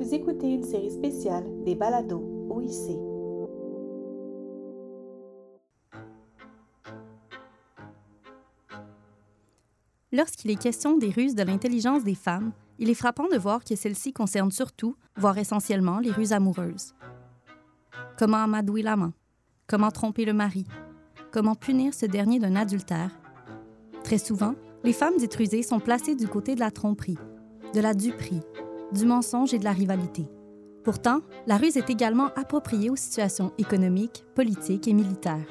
[0.00, 2.96] Vous écoutez une série spéciale des balados OIC.
[10.12, 13.74] Lorsqu'il est question des ruses de l'intelligence des femmes, il est frappant de voir que
[13.74, 16.94] celles-ci concernent surtout, voire essentiellement, les ruses amoureuses.
[18.16, 19.12] Comment amadouer l'amant?
[19.66, 20.64] Comment tromper le mari?
[21.32, 23.10] Comment punir ce dernier d'un adultère?
[24.04, 24.54] Très souvent,
[24.84, 27.18] les femmes dites rusées sont placées du côté de la tromperie,
[27.74, 28.42] de la duperie,
[28.92, 30.26] du mensonge et de la rivalité.
[30.84, 35.46] Pourtant, la ruse est également appropriée aux situations économiques, politiques et militaires.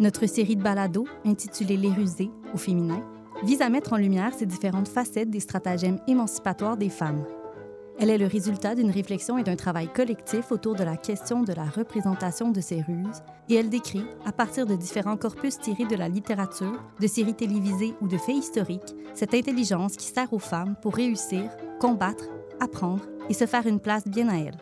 [0.00, 3.02] Notre série de balados, intitulée Les rusés, au féminin,
[3.44, 7.24] vise à mettre en lumière ces différentes facettes des stratagèmes émancipatoires des femmes.
[7.98, 11.52] Elle est le résultat d'une réflexion et d'un travail collectif autour de la question de
[11.52, 15.96] la représentation de ces ruses, et elle décrit, à partir de différents corpus tirés de
[15.96, 20.74] la littérature, de séries télévisées ou de faits historiques, cette intelligence qui sert aux femmes
[20.80, 22.24] pour réussir, combattre,
[22.62, 24.58] apprendre et se faire une place bien à elles.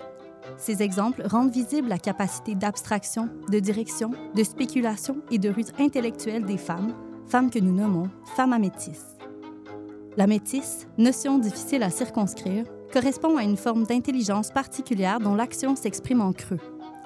[0.56, 6.44] Ces exemples rendent visible la capacité d'abstraction, de direction, de spéculation et de ruse intellectuelle
[6.44, 6.94] des femmes,
[7.26, 9.16] femmes que nous nommons femmes à métis.
[10.16, 16.20] La métisse, notion difficile à circonscrire, correspond à une forme d'intelligence particulière dont l'action s'exprime
[16.20, 16.58] en creux.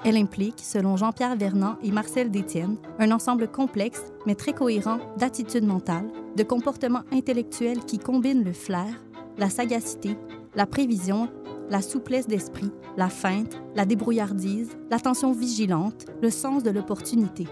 [0.04, 5.66] Elle implique, selon Jean-Pierre Vernant et Marcel Détienne, un ensemble complexe mais très cohérent d'attitudes
[5.66, 9.02] mentales, de comportements intellectuels qui combinent le flair,
[9.38, 10.16] la sagacité,
[10.56, 11.28] la prévision,
[11.70, 17.46] la souplesse d'esprit, la feinte, la débrouillardise, l'attention vigilante, le sens de l'opportunité.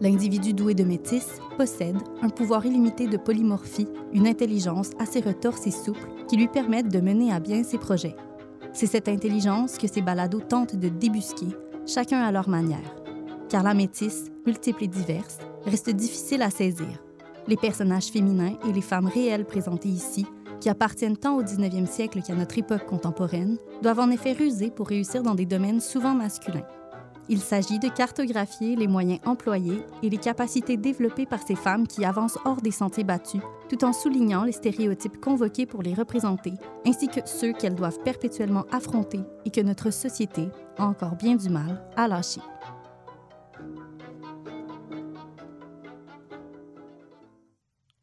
[0.00, 1.26] L'individu doué de métis
[1.58, 6.92] possède un pouvoir illimité de polymorphie, une intelligence assez retorse et souple qui lui permettent
[6.92, 8.16] de mener à bien ses projets.
[8.72, 11.48] C'est cette intelligence que ces balados tentent de débusquer,
[11.86, 12.94] chacun à leur manière.
[13.48, 17.02] Car la métisse, multiple et diverse, reste difficile à saisir.
[17.48, 20.24] Les personnages féminins et les femmes réelles présentées ici,
[20.60, 24.88] qui appartiennent tant au 19e siècle qu'à notre époque contemporaine, doivent en effet ruser pour
[24.88, 26.66] réussir dans des domaines souvent masculins.
[27.28, 32.04] Il s'agit de cartographier les moyens employés et les capacités développées par ces femmes qui
[32.04, 36.54] avancent hors des sentiers battus, tout en soulignant les stéréotypes convoqués pour les représenter,
[36.84, 41.50] ainsi que ceux qu'elles doivent perpétuellement affronter et que notre société a encore bien du
[41.50, 42.40] mal à lâcher.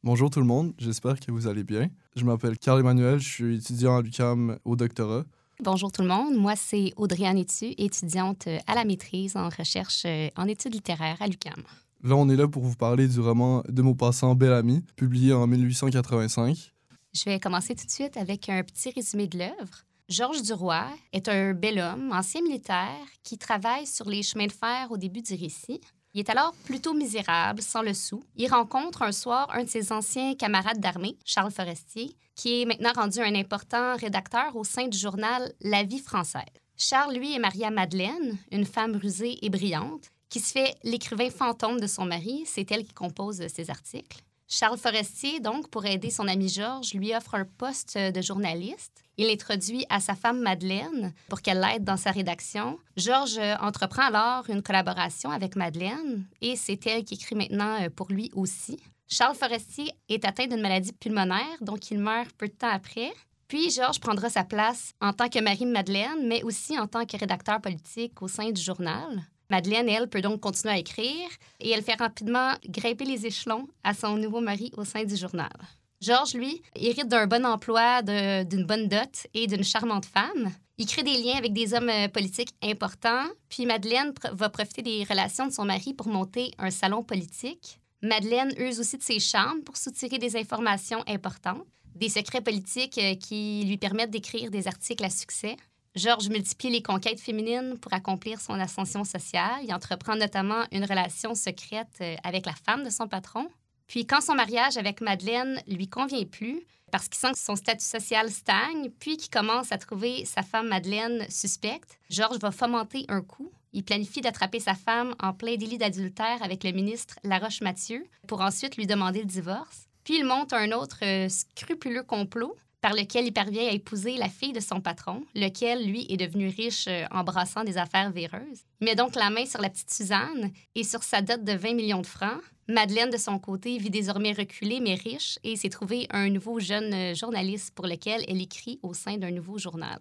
[0.08, 1.90] Bonjour tout le monde, j'espère que vous allez bien.
[2.16, 5.26] Je m'appelle Carl Emmanuel, je suis étudiant à l'UCAM au doctorat.
[5.62, 10.30] Bonjour tout le monde, moi c'est Audrey Etu, étudiante à la maîtrise en recherche euh,
[10.38, 11.62] en études littéraires à l'UCAM.
[12.06, 15.46] Là, on est là pour vous parler du roman De Maupassant Bel Ami, publié en
[15.46, 16.72] 1885.
[17.14, 19.84] Je vais commencer tout de suite avec un petit résumé de l'œuvre.
[20.08, 24.88] Georges Duroy est un bel homme, ancien militaire, qui travaille sur les chemins de fer
[24.90, 25.82] au début du récit.
[26.18, 28.24] Il est alors plutôt misérable, sans le sou.
[28.38, 32.92] Il rencontre un soir un de ses anciens camarades d'armée, Charles Forestier, qui est maintenant
[32.96, 36.42] rendu un important rédacteur au sein du journal La Vie française.
[36.76, 41.30] Charles, lui, est marié à Madeleine, une femme rusée et brillante, qui se fait l'écrivain
[41.30, 42.46] fantôme de son mari.
[42.48, 44.24] C'est elle qui compose ses articles.
[44.48, 49.04] Charles Forestier, donc, pour aider son ami Georges, lui offre un poste de journaliste.
[49.18, 52.78] Il l'introduit à sa femme Madeleine pour qu'elle l'aide dans sa rédaction.
[52.98, 58.12] Georges entreprend alors une collaboration avec Madeleine et c'est elle qui écrit maintenant euh, pour
[58.12, 58.80] lui aussi.
[59.08, 63.12] Charles Forestier est atteint d'une maladie pulmonaire, donc il meurt peu de temps après.
[63.48, 67.06] Puis Georges prendra sa place en tant que mari de Madeleine, mais aussi en tant
[67.06, 69.24] que rédacteur politique au sein du journal.
[69.50, 71.30] Madeleine, elle, peut donc continuer à écrire
[71.62, 75.54] et elle fait rapidement grimper les échelons à son nouveau mari au sein du journal.
[76.00, 80.52] Georges, lui, hérite d'un bon emploi, d'une bonne dot et d'une charmante femme.
[80.78, 85.04] Il crée des liens avec des hommes euh, politiques importants, puis Madeleine va profiter des
[85.06, 87.80] relations de son mari pour monter un salon politique.
[88.04, 91.66] Madeleine use aussi de ses charmes pour soutirer des informations importantes,
[91.96, 95.58] des secrets politiques euh, qui lui permettent d'écrire des articles à succès.
[95.96, 99.62] Georges multiplie les conquêtes féminines pour accomplir son ascension sociale.
[99.64, 103.50] Il entreprend notamment une relation secrète euh, avec la femme de son patron.
[103.88, 106.62] Puis quand son mariage avec Madeleine lui convient plus,
[106.92, 110.70] parce qu'il sent que son statut social stagne, puis qu'il commence à trouver sa femme
[110.70, 113.52] Madeleine suspecte, Georges va fomenter un coup.
[113.74, 118.78] Il planifie d'attraper sa femme en plein délit d'adultère avec le ministre Laroche-Mathieu pour ensuite
[118.78, 119.88] lui demander le divorce.
[120.04, 122.56] Puis il monte un autre euh, scrupuleux complot
[122.88, 126.48] par lequel il parvient à épouser la fille de son patron, lequel, lui, est devenu
[126.48, 128.62] riche euh, en brassant des affaires véreuses.
[128.80, 132.00] Met donc la main sur la petite Suzanne et sur sa dot de 20 millions
[132.00, 132.40] de francs.
[132.70, 136.94] Madeleine, de son côté, vit désormais reculée mais riche et s'est trouvé un nouveau jeune
[136.94, 140.00] euh, journaliste pour lequel elle écrit au sein d'un nouveau journal.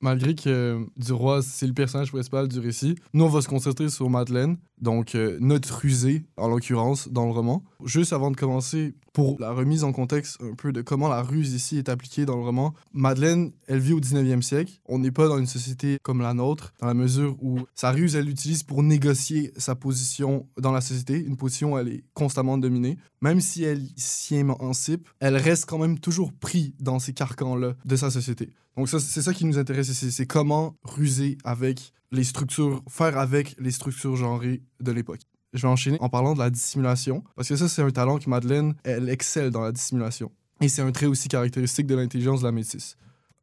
[0.00, 3.88] Malgré que euh, Duroy, c'est le personnage principal du récit, nous, on va se concentrer
[3.88, 4.56] sur Madeleine.
[4.80, 7.62] Donc, euh, notre rusée, en l'occurrence, dans le roman.
[7.84, 11.52] Juste avant de commencer, pour la remise en contexte un peu de comment la ruse
[11.52, 14.80] ici est appliquée dans le roman, Madeleine, elle vit au 19e siècle.
[14.86, 18.14] On n'est pas dans une société comme la nôtre, dans la mesure où sa ruse,
[18.14, 21.18] elle l'utilise pour négocier sa position dans la société.
[21.18, 22.98] Une position où elle est constamment dominée.
[23.20, 27.96] Même si elle s'y émancipe, elle reste quand même toujours prise dans ces carcans-là de
[27.96, 28.50] sa société.
[28.76, 30.12] Donc, c'est ça qui nous intéresse ici.
[30.12, 35.20] C'est comment ruser avec les structures, faire avec les structures genrées de l'époque.
[35.52, 38.30] Je vais enchaîner en parlant de la dissimulation, parce que ça, c'est un talent que
[38.30, 40.30] Madeleine, elle excelle dans la dissimulation.
[40.60, 42.96] Et c'est un trait aussi caractéristique de l'intelligence de la métisse.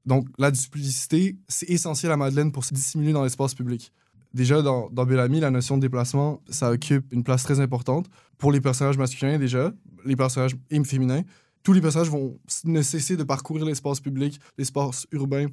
[0.05, 3.91] Donc, la duplicité, c'est essentiel à Madeleine pour se dissimuler dans l'espace public.
[4.33, 8.07] Déjà, dans, dans Bellamy, la notion de déplacement, ça occupe une place très importante.
[8.37, 9.73] Pour les personnages masculins, déjà,
[10.05, 10.55] les personnages
[10.85, 11.23] féminins,
[11.63, 15.47] tous les personnages vont ne cesser de parcourir l'espace public, l'espace urbain,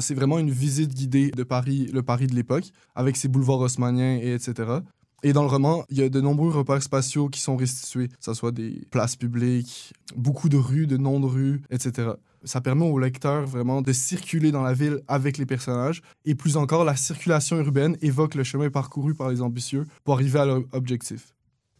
[0.00, 4.18] c'est vraiment une visite guidée de Paris, le Paris de l'époque, avec ses boulevards haussmanniens
[4.22, 4.80] et etc.
[5.24, 8.14] Et dans le roman, il y a de nombreux repères spatiaux qui sont restitués, que
[8.18, 12.10] ce soit des places publiques, beaucoup de rues, de noms de rues, etc.
[12.42, 16.02] Ça permet au lecteur vraiment de circuler dans la ville avec les personnages.
[16.24, 20.40] Et plus encore, la circulation urbaine évoque le chemin parcouru par les ambitieux pour arriver
[20.40, 21.32] à leur objectif.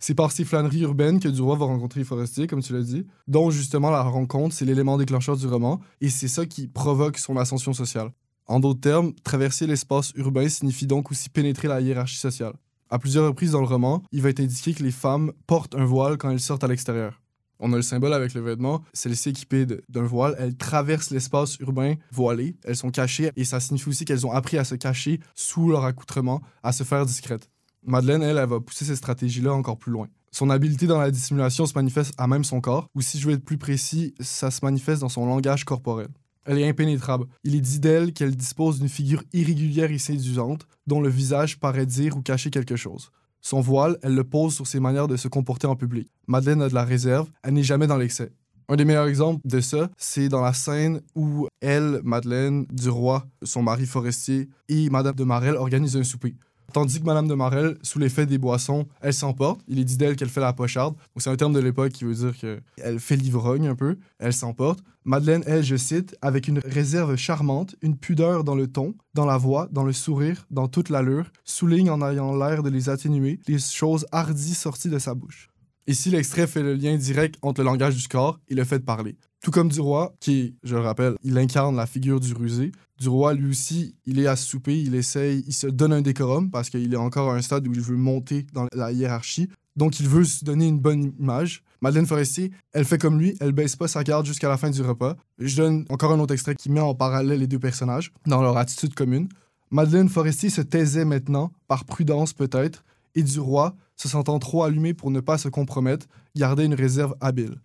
[0.04, 3.52] C'est par ces flâneries urbaines que Duroy va rencontrer Forestier, comme tu l'as dit, dont
[3.52, 7.72] justement la rencontre, c'est l'élément déclencheur du roman, et c'est ça qui provoque son ascension
[7.72, 8.10] sociale.
[8.48, 12.54] En d'autres termes, traverser l'espace urbain signifie donc aussi pénétrer la hiérarchie sociale.
[12.90, 15.84] À plusieurs reprises dans le roman, il va être indiqué que les femmes portent un
[15.84, 17.20] voile quand elles sortent à l'extérieur.
[17.60, 18.82] On a le symbole avec le vêtement.
[18.92, 22.56] Celles-ci équipées d'un voile, elles traversent l'espace urbain voilé.
[22.64, 25.84] Elles sont cachées et ça signifie aussi qu'elles ont appris à se cacher sous leur
[25.84, 27.51] accoutrement, à se faire discrètes.
[27.84, 30.08] Madeleine, elle, elle va pousser ces stratégies-là encore plus loin.
[30.30, 33.34] Son habileté dans la dissimulation se manifeste à même son corps, ou si je veux
[33.34, 36.08] être plus précis, ça se manifeste dans son langage corporel.
[36.44, 37.26] Elle est impénétrable.
[37.44, 41.86] Il est dit d'elle qu'elle dispose d'une figure irrégulière et séduisante, dont le visage paraît
[41.86, 43.10] dire ou cacher quelque chose.
[43.40, 46.08] Son voile, elle le pose sur ses manières de se comporter en public.
[46.28, 48.32] Madeleine a de la réserve, elle n'est jamais dans l'excès.
[48.68, 53.26] Un des meilleurs exemples de ça, c'est dans la scène où elle, Madeleine, du roi,
[53.42, 56.36] son mari forestier et Madame de Marelle organisent un souper.
[56.72, 59.60] Tandis que Madame de Marelle, sous l'effet des boissons, elle s'emporte.
[59.68, 60.94] Il est dit d'elle qu'elle fait la pocharde.
[61.18, 63.98] C'est un terme de l'époque qui veut dire qu'elle fait l'ivrogne un peu.
[64.18, 64.82] Elle s'emporte.
[65.04, 69.36] Madeleine, elle, je cite, avec une réserve charmante, une pudeur dans le ton, dans la
[69.36, 73.58] voix, dans le sourire, dans toute l'allure, souligne en ayant l'air de les atténuer les
[73.58, 75.50] choses hardies sorties de sa bouche.
[75.88, 78.84] Ici, l'extrait fait le lien direct entre le langage du corps et le fait de
[78.84, 79.16] parler.
[79.42, 82.70] Tout comme du roi, qui, je le rappelle, il incarne la figure du rusé.
[83.02, 86.52] Du roi, lui aussi, il est à souper, il essaye, il se donne un décorum
[86.52, 89.48] parce qu'il est encore à un stade où il veut monter dans la hiérarchie.
[89.74, 91.64] Donc, il veut se donner une bonne image.
[91.80, 94.82] Madeleine Forestier, elle fait comme lui, elle baisse pas sa garde jusqu'à la fin du
[94.82, 95.16] repas.
[95.40, 98.56] Je donne encore un autre extrait qui met en parallèle les deux personnages dans leur
[98.56, 99.28] attitude commune.
[99.72, 102.84] Madeleine Forestier se taisait maintenant, par prudence peut-être,
[103.16, 106.06] et du roi, se sentant trop allumé pour ne pas se compromettre,
[106.36, 107.56] gardait une réserve habile.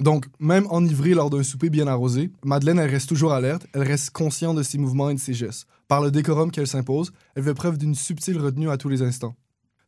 [0.00, 4.10] Donc, même enivrée lors d'un souper bien arrosé, Madeleine, elle reste toujours alerte, elle reste
[4.10, 5.66] consciente de ses mouvements et de ses gestes.
[5.88, 9.34] Par le décorum qu'elle s'impose, elle fait preuve d'une subtile retenue à tous les instants.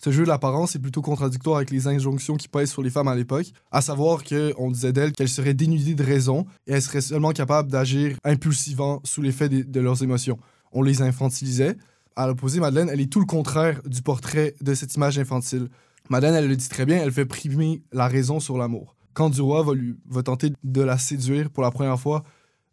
[0.05, 3.09] Ce jeu de l'apparence est plutôt contradictoire avec les injonctions qui pèsent sur les femmes
[3.09, 7.00] à l'époque, à savoir qu'on disait d'elle qu'elle serait dénudée de raison et elle serait
[7.00, 10.38] seulement capable d'agir impulsivement sous l'effet de, de leurs émotions.
[10.73, 11.76] On les infantilisait.
[12.17, 15.69] À l'opposé, Madeleine, elle est tout le contraire du portrait de cette image infantile.
[16.11, 19.62] Madeleine, elle le dit très bien, elle fait primer la raison sur l'amour quand Duroy
[19.62, 19.73] va,
[20.09, 22.23] va tenter de la séduire pour la première fois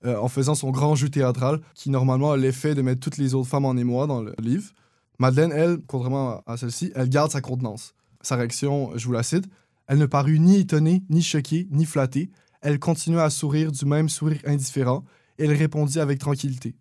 [0.06, 3.34] euh, en faisant son grand jeu théâtral, qui normalement a l'effet de mettre toutes les
[3.34, 4.72] autres femmes en émoi dans le livre,
[5.20, 7.94] Madeleine, elle, contrairement à celle-ci, elle garde sa contenance.
[8.22, 9.50] Sa réaction, je vous la cite,
[9.88, 12.30] elle ne parut ni étonnée, ni choquée, ni flattée.
[12.62, 15.04] Elle continua à sourire du même sourire indifférent,
[15.38, 16.76] et elle répondit avec tranquillité.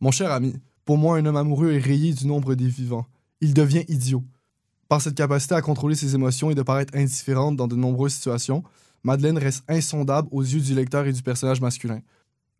[0.00, 0.54] Mon cher ami,
[0.86, 3.06] pour moi, un homme amoureux est rayé du nombre des vivants.
[3.42, 4.24] Il devient idiot.
[4.88, 8.62] Par cette capacité à contrôler ses émotions et de paraître indifférente dans de nombreuses situations,
[9.04, 12.00] Madeleine reste insondable aux yeux du lecteur et du personnage masculin.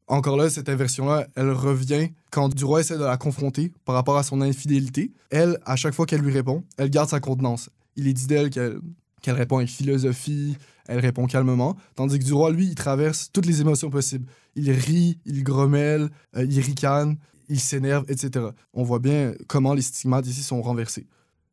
[0.09, 4.23] Encore là, cette inversion-là, elle revient quand Duroy essaie de la confronter par rapport à
[4.23, 5.13] son infidélité.
[5.31, 7.71] Elle, à chaque fois qu'elle lui répond, elle garde sa contenance.
[7.97, 8.81] Il est dit d'elle qu'elle
[9.27, 10.57] répond avec philosophie,
[10.87, 14.27] elle répond calmement, tandis que Duroy, lui, il traverse toutes les émotions possibles.
[14.57, 17.17] Il rit, il grommelle, euh, il ricane,
[17.49, 18.47] il s'énerve, etc.
[18.75, 21.07] On voit bien comment les stigmates ici sont renversés.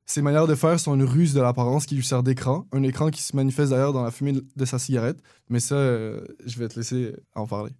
[0.09, 3.11] Ses manières de faire sont une ruse de l'apparence qui lui sert d'écran, un écran
[3.11, 5.19] qui se manifeste d'ailleurs dans la fumée de sa cigarette.
[5.49, 7.73] Mais ça, euh, je vais te laisser en parler.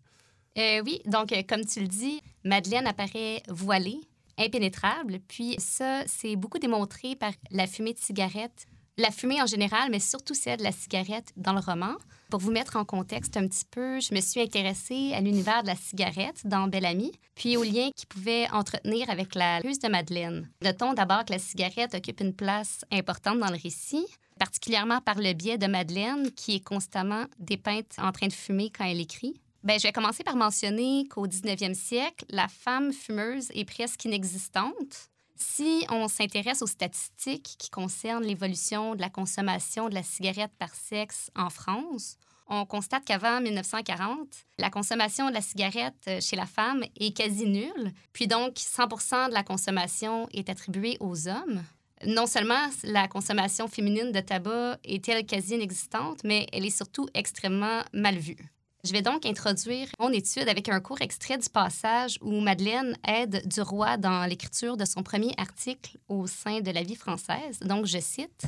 [0.60, 4.00] Euh, oui, donc euh, comme tu le dis, Madeleine apparaît voilée,
[4.38, 5.22] impénétrable.
[5.28, 8.68] Puis ça, c'est beaucoup démontré par la fumée de cigarette,
[9.00, 11.96] la fumée en général, mais surtout celle de la cigarette dans le roman.
[12.30, 15.68] Pour vous mettre en contexte un petit peu, je me suis intéressée à l'univers de
[15.68, 19.88] la cigarette dans Belle Amie, puis aux liens qu'il pouvait entretenir avec la ruse de
[19.88, 20.50] Madeleine.
[20.62, 24.06] Notons d'abord que la cigarette occupe une place importante dans le récit,
[24.38, 28.86] particulièrement par le biais de Madeleine, qui est constamment dépeinte en train de fumer quand
[28.86, 29.40] elle écrit.
[29.64, 35.10] Bien, je vais commencer par mentionner qu'au 19e siècle, la femme fumeuse est presque inexistante.
[35.42, 40.76] Si on s'intéresse aux statistiques qui concernent l'évolution de la consommation de la cigarette par
[40.76, 42.18] sexe en France,
[42.48, 44.28] on constate qu'avant 1940,
[44.58, 49.34] la consommation de la cigarette chez la femme est quasi nulle, puis donc 100 de
[49.34, 51.64] la consommation est attribuée aux hommes.
[52.06, 57.84] Non seulement la consommation féminine de tabac est-elle quasi inexistante, mais elle est surtout extrêmement
[57.94, 58.50] mal vue.
[58.86, 63.46] Je vais donc introduire mon étude avec un court extrait du passage où Madeleine aide
[63.46, 67.60] du roi dans l'écriture de son premier article au sein de la vie française.
[67.60, 68.46] Donc, je cite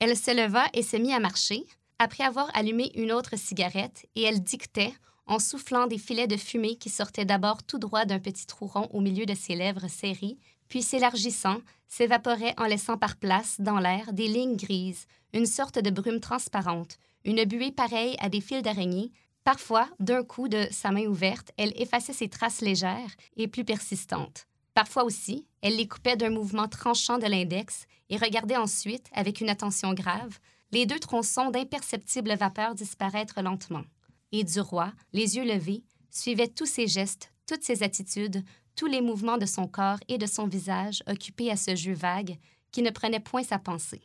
[0.00, 1.66] Elle se leva et se mit à marcher,
[1.98, 4.94] après avoir allumé une autre cigarette, et elle dictait,
[5.26, 8.88] en soufflant des filets de fumée qui sortaient d'abord tout droit d'un petit trou rond
[8.94, 11.58] au milieu de ses lèvres serrées, puis s'élargissant,
[11.88, 16.96] s'évaporait en laissant par place, dans l'air, des lignes grises, une sorte de brume transparente,
[17.26, 19.12] une buée pareille à des fils d'araignée,
[19.48, 24.46] Parfois, d'un coup de sa main ouverte, elle effaçait ces traces légères et plus persistantes.
[24.74, 29.48] Parfois aussi, elle les coupait d'un mouvement tranchant de l'index et regardait ensuite, avec une
[29.48, 30.38] attention grave,
[30.70, 33.84] les deux tronçons d'imperceptibles vapeurs disparaître lentement.
[34.32, 38.44] Et du roi, les yeux levés, suivait tous ses gestes, toutes ses attitudes,
[38.76, 42.36] tous les mouvements de son corps et de son visage occupés à ce jeu vague
[42.70, 44.02] qui ne prenait point sa pensée.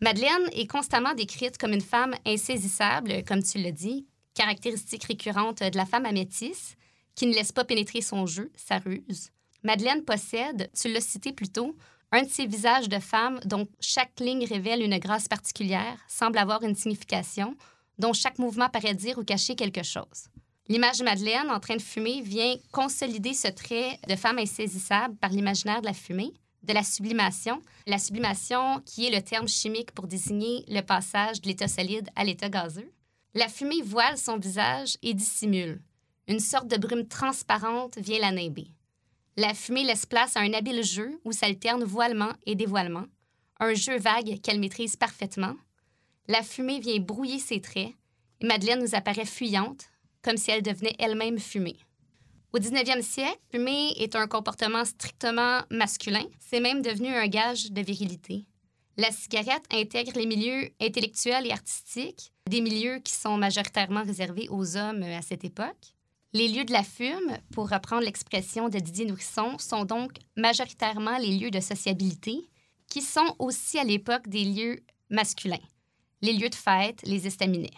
[0.00, 4.06] Madeleine est constamment décrite comme une femme insaisissable, comme tu le dis,
[4.38, 6.76] caractéristique récurrente de la femme à métis,
[7.16, 9.30] qui ne laisse pas pénétrer son jeu, sa ruse.
[9.64, 11.76] Madeleine possède, tu l'as cité plus tôt,
[12.12, 16.62] un de ces visages de femme dont chaque ligne révèle une grâce particulière, semble avoir
[16.62, 17.56] une signification,
[17.98, 20.28] dont chaque mouvement paraît dire ou cacher quelque chose.
[20.68, 25.30] L'image de Madeleine en train de fumer vient consolider ce trait de femme insaisissable par
[25.30, 27.60] l'imaginaire de la fumée, de la sublimation.
[27.86, 32.24] La sublimation qui est le terme chimique pour désigner le passage de l'état solide à
[32.24, 32.92] l'état gazeux.
[33.38, 35.80] La fumée voile son visage et dissimule.
[36.26, 38.66] Une sorte de brume transparente vient la nimber.
[39.36, 43.04] La fumée laisse place à un habile jeu où s'alternent voilement et dévoilement,
[43.60, 45.54] un jeu vague qu'elle maîtrise parfaitement.
[46.26, 47.92] La fumée vient brouiller ses traits
[48.40, 49.84] et Madeleine nous apparaît fuyante,
[50.20, 51.78] comme si elle devenait elle-même fumée.
[52.52, 56.24] Au 19e siècle, fumer est un comportement strictement masculin.
[56.40, 58.46] C'est même devenu un gage de virilité.
[59.00, 64.76] La cigarette intègre les milieux intellectuels et artistiques, des milieux qui sont majoritairement réservés aux
[64.76, 65.94] hommes à cette époque.
[66.32, 71.38] Les lieux de la fume, pour reprendre l'expression de Didier Nourisson, sont donc majoritairement les
[71.38, 72.50] lieux de sociabilité,
[72.88, 75.62] qui sont aussi à l'époque des lieux masculins.
[76.20, 77.70] Les lieux de fête, les estaminets.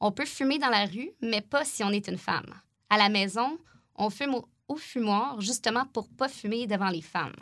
[0.00, 2.52] On peut fumer dans la rue, mais pas si on est une femme.
[2.90, 3.58] À la maison,
[3.94, 4.34] on fume
[4.68, 7.32] au, fumoir justement pour pas fumer devant les femmes.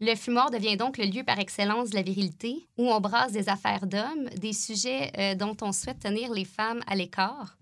[0.00, 3.48] Le fumoir devient donc le lieu par excellence de la virilité, où on brasse des
[3.48, 7.56] affaires d'hommes, des sujets euh, dont on souhaite tenir les femmes à l'écart.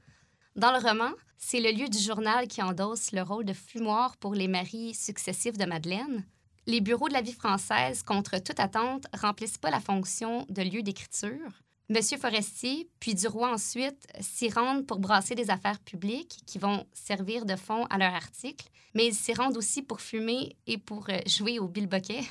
[0.57, 4.35] Dans le roman, c'est le lieu du journal qui endosse le rôle de fumoir pour
[4.35, 6.25] les maris successifs de Madeleine.
[6.67, 10.83] Les bureaux de la vie française, contre toute attente, remplissent pas la fonction de lieu
[10.83, 11.63] d'écriture.
[11.89, 17.45] Monsieur Forestier, puis Duroy ensuite, s'y rendent pour brasser des affaires publiques qui vont servir
[17.45, 21.19] de fond à leur article, mais ils s'y rendent aussi pour fumer et pour euh,
[21.27, 22.23] jouer au bilboquet.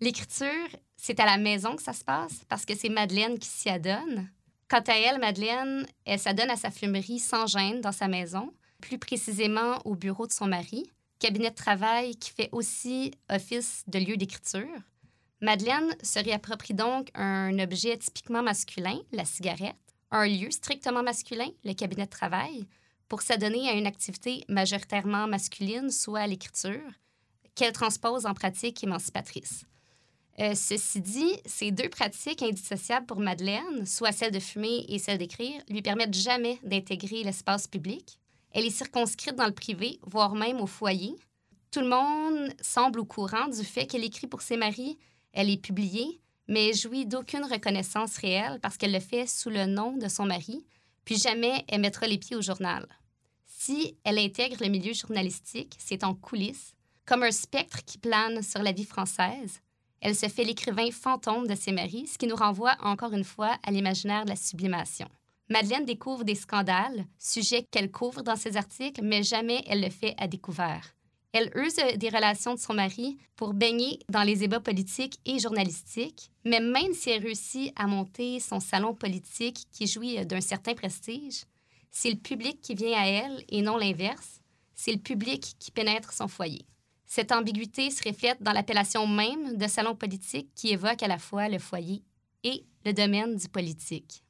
[0.00, 3.68] L'écriture, c'est à la maison que ça se passe parce que c'est Madeleine qui s'y
[3.68, 4.30] adonne.
[4.68, 8.98] Quant à elle, Madeleine, elle s'adonne à sa fumerie sans gêne dans sa maison, plus
[8.98, 14.16] précisément au bureau de son mari, cabinet de travail qui fait aussi office de lieu
[14.16, 14.68] d'écriture.
[15.42, 19.76] Madeleine se réapproprie donc un objet typiquement masculin, la cigarette,
[20.10, 22.66] un lieu strictement masculin, le cabinet de travail,
[23.10, 26.90] pour s'adonner à une activité majoritairement masculine, soit l'écriture,
[27.54, 29.64] qu'elle transpose en pratique émancipatrice.
[30.38, 35.18] Euh, ceci dit, ces deux pratiques indissociables pour Madeleine, soit celle de fumer et celle
[35.18, 38.18] d'écrire, lui permettent jamais d'intégrer l'espace public.
[38.52, 41.14] Elle est circonscrite dans le privé, voire même au foyer.
[41.70, 44.96] Tout le monde semble au courant du fait qu'elle écrit pour ses maris
[45.32, 49.96] elle est publiée, mais jouit d'aucune reconnaissance réelle parce qu'elle le fait sous le nom
[49.96, 50.64] de son mari,
[51.04, 52.86] puis jamais elle mettra les pieds au journal.
[53.62, 56.72] Si elle intègre le milieu journalistique, c'est en coulisses,
[57.04, 59.60] comme un spectre qui plane sur la vie française.
[60.00, 63.58] Elle se fait l'écrivain fantôme de ses maris, ce qui nous renvoie encore une fois
[63.62, 65.08] à l'imaginaire de la sublimation.
[65.50, 70.14] Madeleine découvre des scandales, sujets qu'elle couvre dans ses articles, mais jamais elle le fait
[70.16, 70.94] à découvert.
[71.32, 76.30] Elle use des relations de son mari pour baigner dans les ébats politiques et journalistiques,
[76.46, 81.42] mais même si elle réussit à monter son salon politique qui jouit d'un certain prestige,
[81.90, 84.40] c'est le public qui vient à elle et non l'inverse.
[84.74, 86.64] C'est le public qui pénètre son foyer.
[87.06, 91.48] Cette ambiguïté se reflète dans l'appellation même de salon politique qui évoque à la fois
[91.48, 92.04] le foyer
[92.44, 94.22] et le domaine du politique.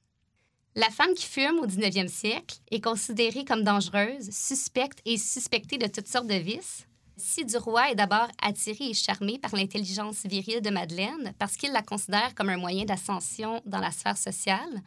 [0.74, 5.88] La femme qui fume au 19e siècle est considérée comme dangereuse, suspecte et suspectée de
[5.88, 6.86] toutes sortes de vices.
[7.16, 11.82] Si Duroy est d'abord attiré et charmé par l'intelligence virile de Madeleine parce qu'il la
[11.82, 14.80] considère comme un moyen d'ascension dans la sphère sociale,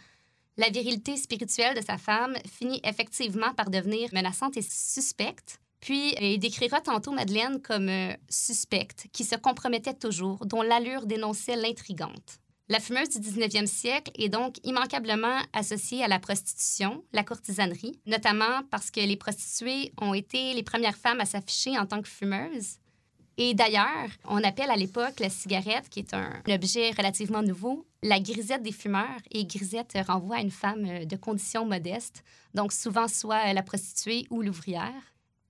[0.57, 5.59] la virilité spirituelle de sa femme finit effectivement par devenir menaçante et suspecte.
[5.79, 11.57] Puis, il décrira tantôt Madeleine comme euh, suspecte, qui se compromettait toujours, dont l'allure dénonçait
[11.57, 12.39] l'intrigante.
[12.69, 18.63] La fumeuse du 19e siècle est donc immanquablement associée à la prostitution, la courtisanerie, notamment
[18.71, 22.77] parce que les prostituées ont été les premières femmes à s'afficher en tant que fumeuses.
[23.37, 28.19] Et d'ailleurs, on appelle à l'époque la cigarette, qui est un objet relativement nouveau, la
[28.19, 29.21] grisette des fumeurs.
[29.31, 32.23] Et grisette renvoie à une femme euh, de condition modeste,
[32.53, 34.91] donc souvent soit la prostituée ou l'ouvrière.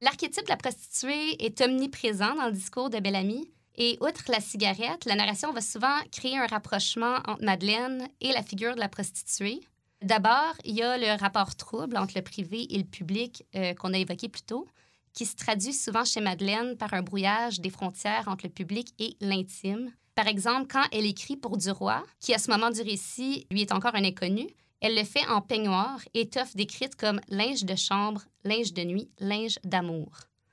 [0.02, 5.06] L'archétype de la prostituée est omniprésent dans le discours de Bellamy, et outre la cigarette,
[5.06, 9.62] la narration va souvent créer un rapprochement entre Madeleine et la figure de la prostituée.
[10.02, 13.94] D'abord, il y a le rapport trouble entre le privé et le public euh, qu'on
[13.94, 14.68] a évoqué plus tôt,
[15.14, 19.16] qui se traduit souvent chez Madeleine par un brouillage des frontières entre le public et
[19.22, 19.92] l'intime.
[20.16, 23.72] Par exemple, quand elle écrit pour Duroy, qui à ce moment du récit lui est
[23.72, 24.48] encore un inconnu,
[24.82, 29.58] elle le fait en peignoir, étoffe décrite comme linge de chambre, linge de nuit, linge
[29.64, 30.12] d'amour.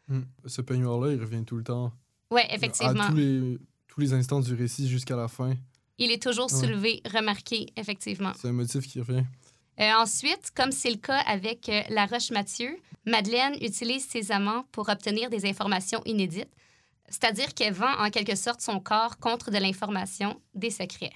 [0.08, 0.22] Hmm.
[0.46, 1.92] Ce peignoir-là, il revient tout le temps.
[2.30, 3.02] Oui, effectivement.
[3.02, 5.54] À tous les, tous les instants du récit jusqu'à la fin.
[5.98, 8.32] Il est toujours soulevé, remarqué, effectivement.
[8.40, 9.24] C'est un motif qui revient.
[9.80, 14.90] Euh, ensuite, comme c'est le cas avec euh, La Roche-Mathieu, Madeleine utilise ses amants pour
[14.90, 16.52] obtenir des informations inédites,
[17.08, 21.12] c'est-à-dire qu'elle vend en quelque sorte son corps contre de l'information, des secrets.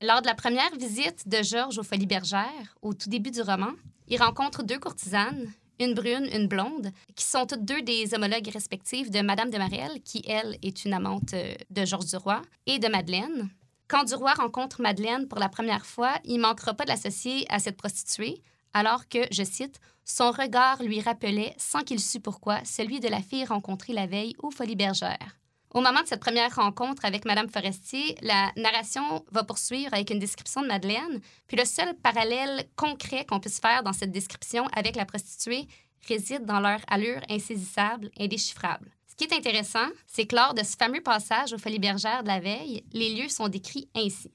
[0.00, 3.72] Lors de la première visite de Georges aux Folies Bergères, au tout début du roman,
[4.06, 9.10] il rencontre deux courtisanes, une brune, une blonde, qui sont toutes deux des homologues respectives
[9.10, 12.86] de Madame de Marelle, qui, elle, est une amante euh, de Georges Duroy, et de
[12.86, 13.50] Madeleine.
[13.94, 17.76] Quand Duroy rencontre Madeleine pour la première fois, il manquera pas de l'associer à cette
[17.76, 23.06] prostituée, alors que, je cite, son regard lui rappelait, sans qu'il sût pourquoi, celui de
[23.06, 25.38] la fille rencontrée la veille aux Folies Bergères.
[25.72, 30.18] Au moment de cette première rencontre avec Madame Forestier, la narration va poursuivre avec une
[30.18, 34.96] description de Madeleine, puis le seul parallèle concret qu'on puisse faire dans cette description avec
[34.96, 35.68] la prostituée
[36.08, 38.90] réside dans leur allure insaisissable, indéchiffrable.
[39.14, 42.28] Ce qui est intéressant, c'est que lors de ce fameux passage aux Folies Bergères de
[42.28, 44.32] la veille, les lieux sont décrits ainsi.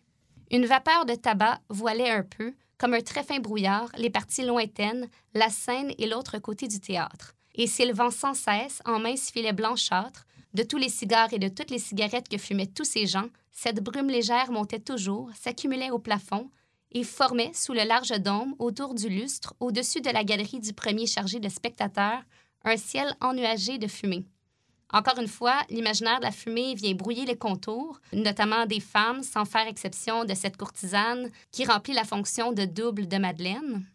[0.51, 5.09] Une vapeur de tabac voilait un peu, comme un très fin brouillard, les parties lointaines,
[5.33, 7.35] la scène et l'autre côté du théâtre.
[7.55, 11.71] Et s'élevant sans cesse en minces filets blanchâtres, de tous les cigares et de toutes
[11.71, 16.49] les cigarettes que fumaient tous ces gens, cette brume légère montait toujours, s'accumulait au plafond
[16.93, 21.05] et formait, sous le large dôme, autour du lustre, au-dessus de la galerie du premier
[21.05, 22.23] chargé de spectateurs,
[22.63, 24.23] un ciel ennuagé de fumée.
[24.91, 29.45] Encore une fois, l'imaginaire de la fumée vient brouiller les contours, notamment des femmes, sans
[29.45, 33.85] faire exception de cette courtisane qui remplit la fonction de double de Madeleine.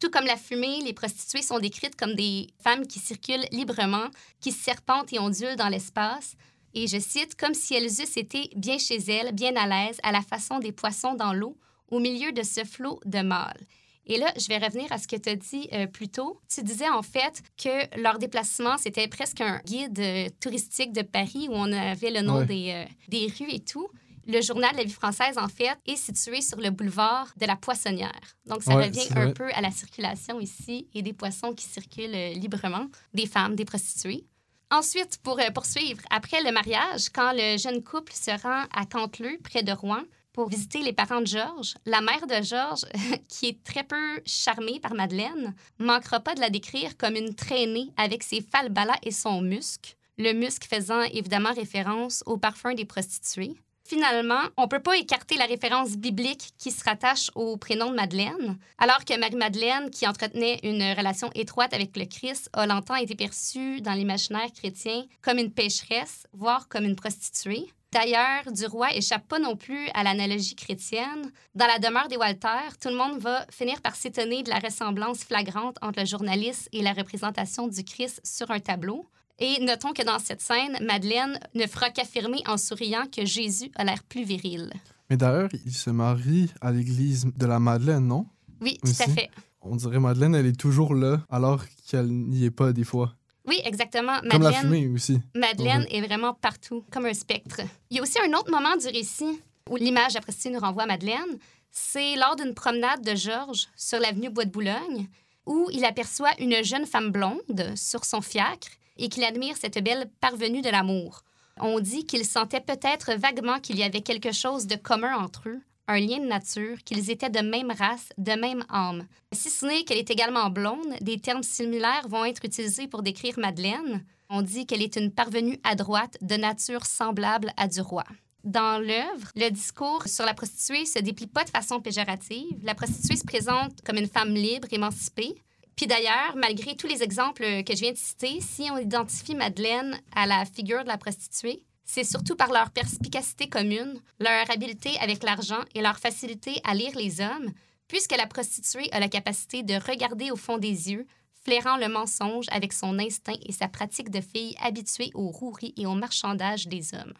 [0.00, 4.06] Tout comme la fumée, les prostituées sont décrites comme des femmes qui circulent librement,
[4.40, 6.34] qui serpentent et ondulent dans l'espace.
[6.72, 10.12] Et je cite, comme si elles eussent été bien chez elles, bien à l'aise, à
[10.12, 11.58] la façon des poissons dans l'eau,
[11.90, 13.66] au milieu de ce flot de mâles.
[14.08, 16.40] Et là, je vais revenir à ce que tu as dit euh, plus tôt.
[16.48, 21.48] Tu disais en fait que leur déplacement, c'était presque un guide euh, touristique de Paris
[21.50, 23.86] où on avait le nom des, euh, des rues et tout.
[24.26, 27.56] Le journal de la vie française, en fait, est situé sur le boulevard de la
[27.56, 28.36] Poissonnière.
[28.46, 32.88] Donc, ça revient un peu à la circulation ici et des poissons qui circulent librement,
[33.14, 34.26] des femmes, des prostituées.
[34.70, 39.62] Ensuite, pour poursuivre, après le mariage, quand le jeune couple se rend à Canteleu, près
[39.62, 40.02] de Rouen,
[40.38, 42.84] pour visiter les parents de Georges, la mère de Georges,
[43.28, 47.90] qui est très peu charmée par Madeleine, manquera pas de la décrire comme une traînée
[47.96, 53.56] avec ses falbalas et son musc, le musc faisant évidemment référence au parfum des prostituées.
[53.88, 57.96] Finalement, on ne peut pas écarter la référence biblique qui se rattache au prénom de
[57.96, 63.14] Madeleine, alors que Marie-Madeleine, qui entretenait une relation étroite avec le Christ, a longtemps été
[63.14, 67.72] perçue dans l'imaginaire chrétien comme une pécheresse, voire comme une prostituée.
[67.90, 71.32] D'ailleurs, Duroy échappe pas non plus à l'analogie chrétienne.
[71.54, 75.24] Dans la demeure des Walter, tout le monde va finir par s'étonner de la ressemblance
[75.24, 79.06] flagrante entre le journaliste et la représentation du Christ sur un tableau.
[79.40, 83.84] Et notons que dans cette scène, Madeleine ne fera qu'affirmer en souriant que Jésus a
[83.84, 84.72] l'air plus viril.
[85.10, 88.26] Mais d'ailleurs, il se marie à l'église de la Madeleine, non?
[88.60, 89.30] Oui, tout à fait.
[89.62, 93.14] On dirait Madeleine, elle est toujours là, alors qu'elle n'y est pas des fois.
[93.46, 94.18] Oui, exactement.
[94.28, 95.20] Comme la Madeleine, fumée aussi.
[95.34, 97.60] Madeleine est vraiment partout, comme un spectre.
[97.90, 100.86] Il y a aussi un autre moment du récit où l'image prostituée nous renvoie à
[100.86, 101.38] Madeleine.
[101.70, 105.08] C'est lors d'une promenade de Georges sur l'avenue Bois de Boulogne,
[105.46, 108.68] où il aperçoit une jeune femme blonde sur son fiacre
[108.98, 111.22] et qu'il admire cette belle parvenue de l'amour.
[111.60, 115.60] On dit qu'il sentait peut-être vaguement qu'il y avait quelque chose de commun entre eux,
[115.88, 119.06] un lien de nature, qu'ils étaient de même race, de même âme.
[119.32, 123.38] Si ce n'est qu'elle est également blonde, des termes similaires vont être utilisés pour décrire
[123.38, 124.04] Madeleine.
[124.28, 128.04] On dit qu'elle est une parvenue à droite de nature semblable à du roi.
[128.44, 132.58] Dans l'œuvre, le discours sur la prostituée se déplie pas de façon péjorative.
[132.62, 135.34] La prostituée se présente comme une femme libre, émancipée.
[135.78, 139.96] Puis d'ailleurs, malgré tous les exemples que je viens de citer, si on identifie Madeleine
[140.12, 145.22] à la figure de la prostituée, c'est surtout par leur perspicacité commune, leur habileté avec
[145.22, 147.52] l'argent et leur facilité à lire les hommes,
[147.86, 151.06] puisque la prostituée a la capacité de regarder au fond des yeux,
[151.44, 155.86] flairant le mensonge avec son instinct et sa pratique de fille habituée aux roueries et
[155.86, 157.14] au marchandage des hommes.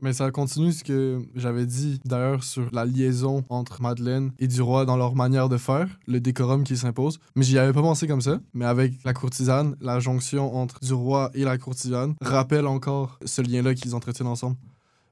[0.00, 4.84] Mais ça continue ce que j'avais dit d'ailleurs sur la liaison entre Madeleine et Duroy
[4.84, 7.18] dans leur manière de faire, le décorum qui s'impose.
[7.36, 8.38] Mais j'y avais pas pensé comme ça.
[8.52, 13.74] Mais avec la courtisane, la jonction entre Duroy et la courtisane rappelle encore ce lien-là
[13.74, 14.56] qu'ils entretiennent ensemble.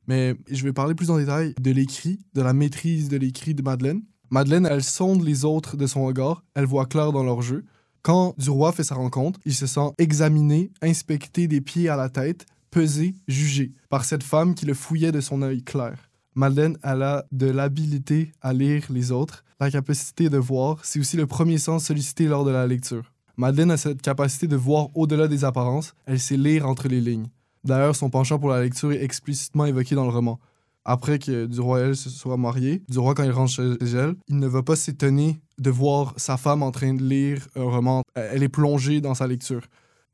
[0.08, 3.62] Mais je vais parler plus en détail de l'écrit, de la maîtrise de l'écrit de
[3.62, 4.02] Madeleine.
[4.30, 7.64] Madeleine, elle sonde les autres de son regard, elle voit clair dans leur jeu.
[8.02, 12.46] Quand Duroy fait sa rencontre, il se sent examiné, inspecté des pieds à la tête,
[12.72, 16.10] pesé, jugé par cette femme qui le fouillait de son œil clair.
[16.34, 21.26] Madeleine, a de l'habilité à lire les autres, la capacité de voir, c'est aussi le
[21.26, 23.12] premier sens sollicité lors de la lecture.
[23.36, 27.28] Madeleine a cette capacité de voir au-delà des apparences, elle sait lire entre les lignes.
[27.62, 30.40] D'ailleurs, son penchant pour la lecture est explicitement évoqué dans le roman.
[30.84, 33.62] Après que Duroy et elle se soient mariés, Duroy, quand il rentre chez
[33.94, 37.64] elle, il ne va pas s'étonner de voir sa femme en train de lire un
[37.64, 38.02] roman.
[38.14, 39.62] Elle est plongée dans sa lecture.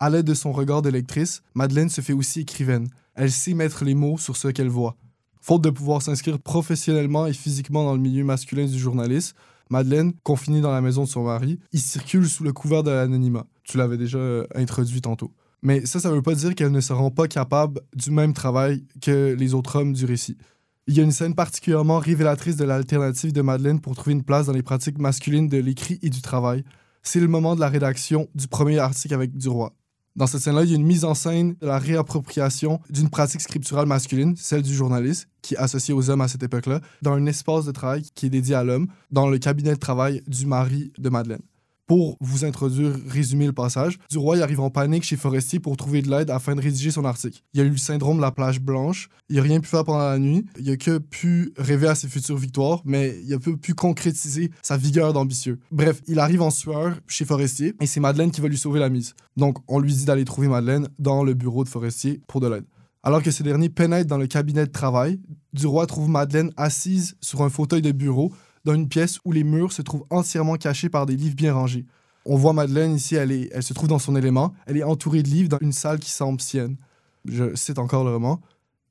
[0.00, 2.88] À l'aide de son regard de lectrice, Madeleine se fait aussi écrivaine.
[3.14, 4.96] Elle sait mettre les mots sur ce qu'elle voit.
[5.40, 9.36] Faute de pouvoir s'inscrire professionnellement et physiquement dans le milieu masculin du journalisme,
[9.70, 13.46] Madeleine, confinée dans la maison de son mari, y circule sous le couvert de l'anonymat.
[13.64, 15.32] Tu l'avais déjà euh, introduit tantôt.
[15.62, 18.84] Mais ça, ça veut pas dire qu'elle ne se rend pas capable du même travail
[19.02, 20.38] que les autres hommes du récit.
[20.86, 24.46] Il y a une scène particulièrement révélatrice de l'alternative de Madeleine pour trouver une place
[24.46, 26.64] dans les pratiques masculines de l'écrit et du travail.
[27.02, 29.72] C'est le moment de la rédaction du premier article avec Duroy.
[30.18, 33.40] Dans cette scène-là, il y a une mise en scène de la réappropriation d'une pratique
[33.40, 37.24] scripturale masculine, celle du journaliste, qui est associée aux hommes à cette époque-là, dans un
[37.26, 40.92] espace de travail qui est dédié à l'homme, dans le cabinet de travail du mari
[40.98, 41.42] de Madeleine.
[41.88, 46.10] Pour vous introduire, résumer le passage, Duroy arrive en panique chez Forestier pour trouver de
[46.10, 47.40] l'aide afin de rédiger son article.
[47.54, 50.06] Il a eu le syndrome de la plage blanche, il a rien pu faire pendant
[50.06, 53.56] la nuit, il a que pu rêver à ses futures victoires, mais il a peu
[53.56, 55.60] pu concrétiser sa vigueur d'ambitieux.
[55.72, 58.90] Bref, il arrive en sueur chez Forestier et c'est Madeleine qui va lui sauver la
[58.90, 59.14] mise.
[59.38, 62.66] Donc, on lui dit d'aller trouver Madeleine dans le bureau de Forestier pour de l'aide.
[63.02, 65.20] Alors que ce dernier pénètre dans le cabinet de travail,
[65.54, 68.30] Duroy trouve Madeleine assise sur un fauteuil de bureau
[68.64, 71.86] dans une pièce où les murs se trouvent entièrement cachés par des livres bien rangés.
[72.24, 75.22] On voit Madeleine ici, elle, est, elle se trouve dans son élément, elle est entourée
[75.22, 76.76] de livres dans une salle qui semble sienne.
[77.24, 78.40] Je cite encore le roman.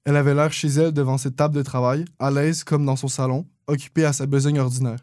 [0.05, 3.07] Elle avait l'air chez elle devant cette table de travail, à l'aise comme dans son
[3.07, 4.99] salon, occupée à sa besogne ordinaire.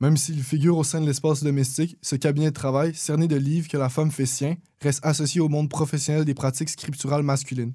[0.00, 3.68] Même s'il figure au sein de l'espace domestique, ce cabinet de travail, cerné de livres
[3.68, 7.72] que la femme fait sien, reste associé au monde professionnel des pratiques scripturales masculines.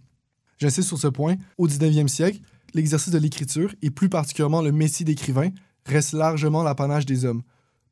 [0.58, 2.42] J'insiste sur ce point, au 19e siècle,
[2.74, 5.50] l'exercice de l'écriture, et plus particulièrement le métier d'écrivain,
[5.86, 7.42] reste largement l'apanage des hommes.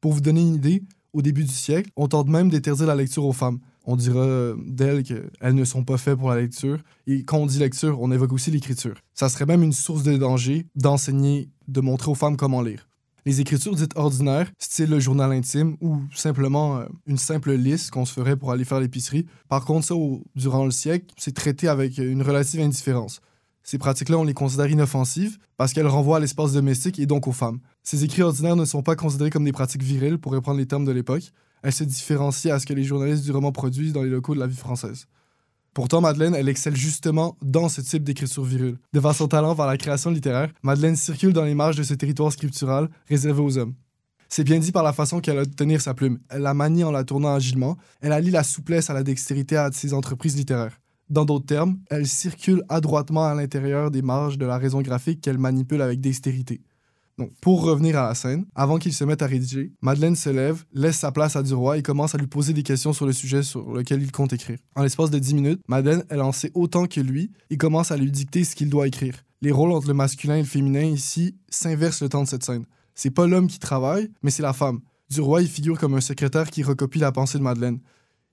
[0.02, 3.26] Pour vous donner une idée, au début du siècle, on tente même d'interdire la lecture
[3.26, 3.60] aux femmes.
[3.86, 6.80] On dira euh, d'elles qu'elles ne sont pas faites pour la lecture.
[7.08, 8.96] Et quand on dit lecture, on évoque aussi l'écriture.
[9.14, 12.88] Ça serait même une source de danger d'enseigner, de montrer aux femmes comment lire.
[13.26, 18.06] Les écritures dites ordinaires, style le journal intime ou simplement euh, une simple liste qu'on
[18.06, 19.26] se ferait pour aller faire l'épicerie.
[19.50, 19.96] Par contre, ça,
[20.36, 23.22] durant le siècle, c'est traité avec une relative indifférence.
[23.70, 27.34] Ces pratiques-là, on les considère inoffensives parce qu'elles renvoient à l'espace domestique et donc aux
[27.34, 27.60] femmes.
[27.84, 30.86] Ces écrits ordinaires ne sont pas considérés comme des pratiques viriles, pour reprendre les termes
[30.86, 31.34] de l'époque.
[31.64, 34.40] Elles se différencient à ce que les journalistes du roman produisent dans les locaux de
[34.40, 35.08] la vie française.
[35.74, 38.78] Pourtant, Madeleine, elle excelle justement dans ce type d'écriture virile.
[38.94, 42.32] Devant son talent vers la création littéraire, Madeleine circule dans les marges de ce territoire
[42.32, 43.74] scriptural réservé aux hommes.
[44.30, 46.20] C'est bien dit par la façon qu'elle a de tenir sa plume.
[46.30, 47.76] Elle la manie en la tournant agilement.
[48.00, 50.80] Elle allie la souplesse à la dextérité à ses entreprises littéraires.
[51.10, 55.38] Dans d'autres termes, elle circule adroitement à l'intérieur des marges de la raison graphique qu'elle
[55.38, 56.62] manipule avec dextérité.
[57.18, 60.66] Donc, pour revenir à la scène, avant qu'il se mette à rédiger, Madeleine se lève,
[60.72, 63.42] laisse sa place à Duroy et commence à lui poser des questions sur le sujet
[63.42, 64.60] sur lequel il compte écrire.
[64.76, 67.98] En l'espace de 10 minutes, Madeleine, elle en sait autant que lui et commence à
[67.98, 69.24] lui dicter ce qu'il doit écrire.
[69.42, 72.66] Les rôles entre le masculin et le féminin ici s'inversent le temps de cette scène.
[72.94, 74.82] C'est pas l'homme qui travaille, mais c'est la femme.
[75.10, 77.80] Duroy figure comme un secrétaire qui recopie la pensée de Madeleine.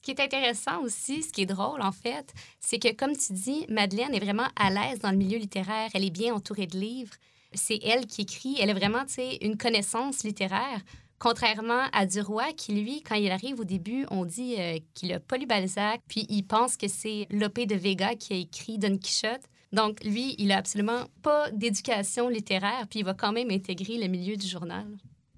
[0.05, 3.67] Qui est intéressant aussi, ce qui est drôle en fait, c'est que comme tu dis,
[3.69, 5.91] Madeleine est vraiment à l'aise dans le milieu littéraire.
[5.95, 7.15] Elle est bien entourée de livres.
[7.55, 8.57] C'est elle qui écrit.
[8.61, 9.05] Elle a vraiment,
[9.41, 10.81] une connaissance littéraire.
[11.19, 15.21] Contrairement à Duroy, qui, lui, quand il arrive au début, on dit euh, qu'il a
[15.21, 18.99] pas lu Balzac, puis il pense que c'est Lope de Vega qui a écrit Don
[18.99, 19.45] Quichotte.
[19.73, 24.09] Donc, lui, il a absolument pas d'éducation littéraire, puis il va quand même intégrer le
[24.09, 24.87] milieu du journal.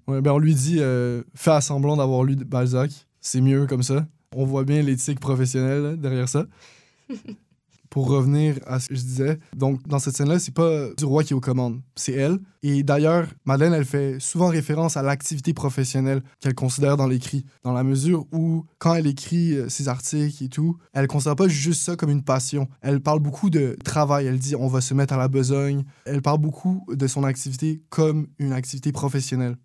[0.07, 4.05] Ouais, ben on lui dit euh, fais semblant d'avoir lu Balzac, c'est mieux comme ça.
[4.35, 6.45] On voit bien l'éthique professionnelle là, derrière ça.
[7.89, 11.23] Pour revenir à ce que je disais, donc dans cette scène-là, c'est pas du roi
[11.23, 12.37] qui est aux commandes, c'est elle.
[12.61, 17.71] Et d'ailleurs, Madeleine, elle fait souvent référence à l'activité professionnelle qu'elle considère dans l'écrit, dans
[17.71, 21.81] la mesure où, quand elle écrit euh, ses articles et tout, elle considère pas juste
[21.81, 22.67] ça comme une passion.
[22.81, 24.25] Elle parle beaucoup de travail.
[24.25, 25.85] Elle dit on va se mettre à la besogne.
[26.05, 29.55] Elle parle beaucoup de son activité comme une activité professionnelle.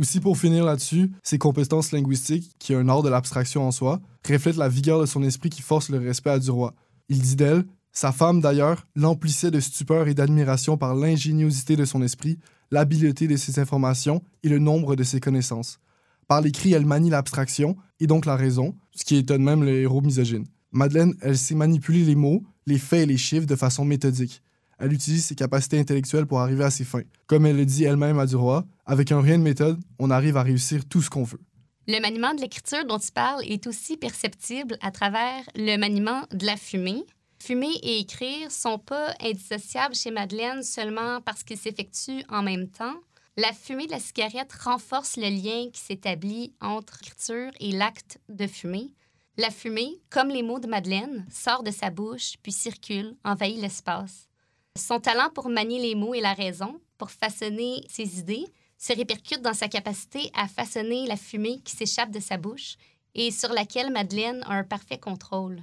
[0.00, 4.00] Aussi, pour finir là-dessus, ses compétences linguistiques, qui est un art de l'abstraction en soi,
[4.26, 6.72] reflètent la vigueur de son esprit qui force le respect à du roi.
[7.10, 12.00] Il dit d'elle Sa femme, d'ailleurs, l'emplissait de stupeur et d'admiration par l'ingéniosité de son
[12.00, 12.38] esprit,
[12.70, 15.80] l'habileté de ses informations et le nombre de ses connaissances.
[16.28, 20.00] Par l'écrit, elle manie l'abstraction et donc la raison, ce qui étonne même le héros
[20.00, 20.46] misogyne.
[20.72, 24.42] Madeleine, elle sait manipuler les mots, les faits et les chiffres de façon méthodique.
[24.80, 27.02] Elle utilise ses capacités intellectuelles pour arriver à ses fins.
[27.26, 30.42] Comme elle le dit elle-même à Duroy, avec un rien de méthode, on arrive à
[30.42, 31.40] réussir tout ce qu'on veut.
[31.86, 36.46] Le maniement de l'écriture dont tu parles est aussi perceptible à travers le maniement de
[36.46, 37.04] la fumée.
[37.42, 42.94] Fumer et écrire sont pas indissociables chez Madeleine seulement parce qu'ils s'effectuent en même temps.
[43.36, 48.46] La fumée de la cigarette renforce le lien qui s'établit entre l'écriture et l'acte de
[48.46, 48.94] fumer.
[49.36, 54.29] La fumée, comme les mots de Madeleine, sort de sa bouche puis circule, envahit l'espace.
[54.78, 58.46] Son talent pour manier les mots et la raison, pour façonner ses idées,
[58.78, 62.76] se répercute dans sa capacité à façonner la fumée qui s'échappe de sa bouche
[63.14, 65.62] et sur laquelle Madeleine a un parfait contrôle.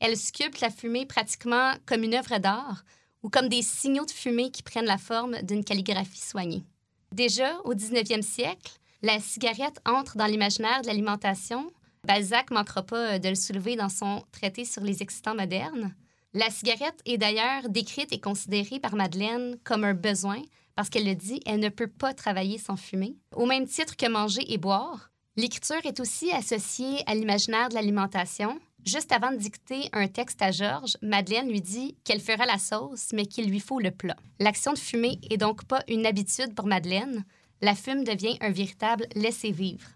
[0.00, 2.84] Elle sculpte la fumée pratiquement comme une œuvre d'art
[3.22, 6.64] ou comme des signaux de fumée qui prennent la forme d'une calligraphie soignée.
[7.12, 11.72] Déjà, au 19e siècle, la cigarette entre dans l'imaginaire de l'alimentation.
[12.04, 15.94] Balzac manquera pas de le soulever dans son traité sur les excitants modernes.
[16.34, 20.40] La cigarette est d'ailleurs décrite et considérée par Madeleine comme un besoin
[20.74, 23.16] parce qu'elle le dit, elle ne peut pas travailler sans fumer.
[23.36, 28.58] Au même titre que manger et boire, l'écriture est aussi associée à l'imaginaire de l'alimentation.
[28.86, 33.08] Juste avant de dicter un texte à Georges, Madeleine lui dit qu'elle fera la sauce,
[33.12, 34.16] mais qu'il lui faut le plat.
[34.40, 37.24] L'action de fumer est donc pas une habitude pour Madeleine.
[37.60, 39.86] La fume devient un véritable laisser-vivre.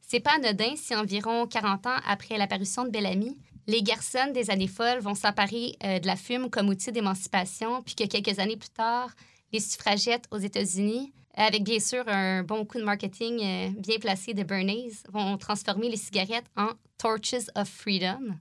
[0.00, 4.68] C'est pas anodin si environ 40 ans après l'apparition de Bellamy, les garçons des années
[4.68, 8.70] folles vont s'emparer euh, de la fume comme outil d'émancipation, puis que quelques années plus
[8.70, 9.10] tard,
[9.52, 14.34] les suffragettes aux États-Unis, avec bien sûr un bon coup de marketing euh, bien placé
[14.34, 18.34] de Bernays, vont transformer les cigarettes en Torches of Freedom.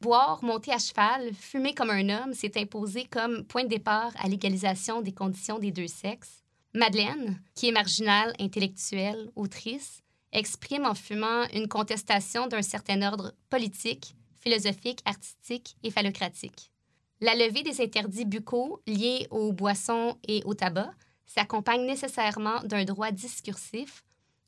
[0.00, 4.28] Boire, monter à cheval, fumer comme un homme s'est imposé comme point de départ à
[4.28, 6.44] l'égalisation des conditions des deux sexes.
[6.72, 14.14] Madeleine, qui est marginale, intellectuelle, autrice, exprime en fumant une contestation d'un certain ordre politique,
[14.48, 16.72] philosophique, artistique et phallocratique.
[17.20, 20.90] La levée des interdits buccaux liés aux boissons et au tabac
[21.26, 24.04] s'accompagne nécessairement d'un droit discursif,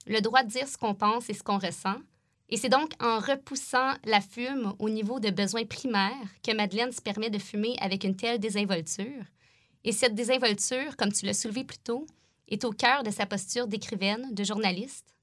[0.07, 1.99] le droit de dire ce qu'on pense et ce qu'on ressent.
[2.49, 7.03] Et c'est donc en repoussant la fume au niveau de besoins primaires que Madeleine se
[7.03, 9.25] permet de fumer avec une telle désinvolture.
[9.85, 12.07] Et cette désinvolture, comme tu l'as soulevé plus tôt,
[12.49, 15.15] est au cœur de sa posture d'écrivaine, de journaliste.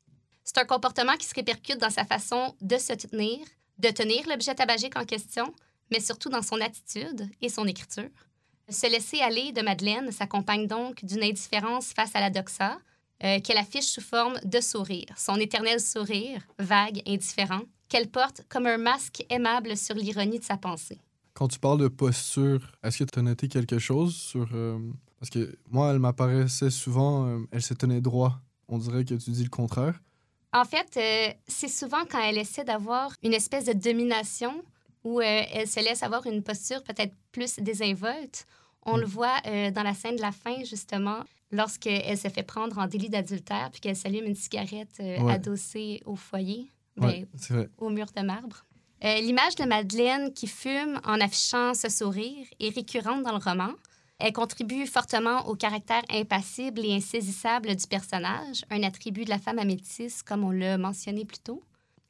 [0.43, 3.39] C'est un comportement qui se répercute dans sa façon de se tenir,
[3.79, 5.53] de tenir l'objet tabagique en question,
[5.91, 8.09] mais surtout dans son attitude et son écriture.
[8.69, 12.77] Se laisser aller de Madeleine s'accompagne donc d'une indifférence face à la doxa,
[13.23, 18.67] euh, qu'elle affiche sous forme de sourire, son éternel sourire, vague, indifférent, qu'elle porte comme
[18.67, 20.99] un masque aimable sur l'ironie de sa pensée.
[21.33, 24.47] Quand tu parles de posture, est-ce que tu as noté quelque chose sur...
[24.53, 24.77] euh,
[25.19, 28.39] Parce que moi, elle m'apparaissait souvent, euh, elle se tenait droit.
[28.67, 30.01] On dirait que tu dis le contraire.
[30.53, 34.63] En fait, euh, c'est souvent quand elle essaie d'avoir une espèce de domination
[35.03, 38.45] où euh, elle se laisse avoir une posture peut-être plus désinvolte.
[38.85, 39.01] On Mm.
[39.01, 41.19] le voit euh, dans la scène de la fin, justement,
[41.51, 45.31] lorsqu'elle se fait prendre en délit d'adultère puis qu'elle s'allume une cigarette Ouais.
[45.33, 48.65] adossée au foyer, Ouais, ben, au mur de marbre.
[49.03, 53.71] L'image de Madeleine qui fume en affichant ce sourire est récurrente dans le roman.
[54.19, 59.59] Elle contribue fortement au caractère impassible et insaisissable du personnage, un attribut de la femme
[59.59, 59.65] à
[60.25, 61.63] comme on l'a mentionné plus tôt.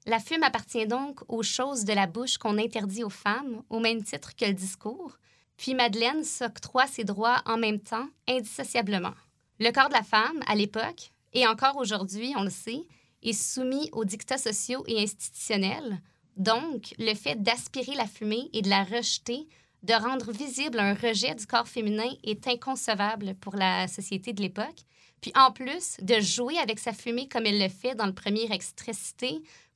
[0.05, 4.03] La fume appartient donc aux choses de la bouche qu'on interdit aux femmes, au même
[4.03, 5.17] titre que le discours.
[5.57, 9.13] Puis Madeleine s'octroie ses droits en même temps, indissociablement.
[9.59, 12.87] Le corps de la femme, à l'époque, et encore aujourd'hui, on le sait,
[13.21, 15.99] est soumis aux dictats sociaux et institutionnels,
[16.37, 19.47] Donc, le fait d'aspirer la fumée et de la rejeter,
[19.87, 24.81] de rendre visible un rejet du corps féminin est inconcevable pour la société de l'époque.
[25.21, 28.51] Puis en plus, de jouer avec sa fumée comme elle le fait dans le premier
[28.51, 28.91] extrait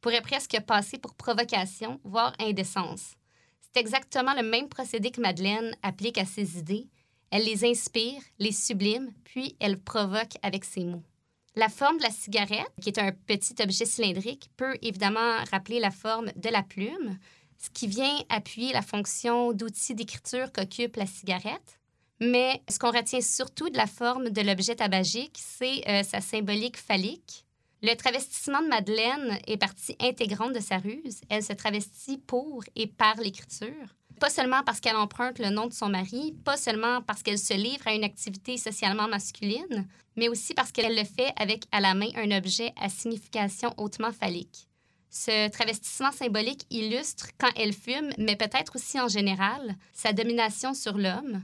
[0.02, 3.14] pourrait presque passer pour provocation, voire indécence.
[3.62, 6.90] C'est exactement le même procédé que Madeleine applique à ses idées.
[7.30, 11.06] Elle les inspire, les sublime, puis elle provoque avec ses mots.
[11.56, 15.92] La forme de la cigarette, qui est un petit objet cylindrique, peut évidemment rappeler la
[15.92, 17.18] forme de la plume,
[17.62, 21.80] ce qui vient appuyer la fonction d'outil d'écriture qu'occupe la cigarette.
[22.20, 26.78] Mais ce qu'on retient surtout de la forme de l'objet tabagique, c'est euh, sa symbolique
[26.78, 27.46] phallique.
[27.84, 31.22] Le travestissement de Madeleine est partie intégrante de sa ruse.
[31.30, 33.96] Elle se travestit pour et par l'écriture.
[34.20, 37.56] Pas seulement parce qu'elle emprunte le nom de son mari, pas seulement parce qu'elle se
[37.56, 41.96] livre à une activité socialement masculine, mais aussi parce qu'elle le fait avec à la
[41.96, 44.68] main un objet à signification hautement phallique.
[45.14, 50.98] Ce travestissement symbolique illustre, quand elle fume, mais peut-être aussi en général, sa domination sur
[50.98, 51.44] l'homme.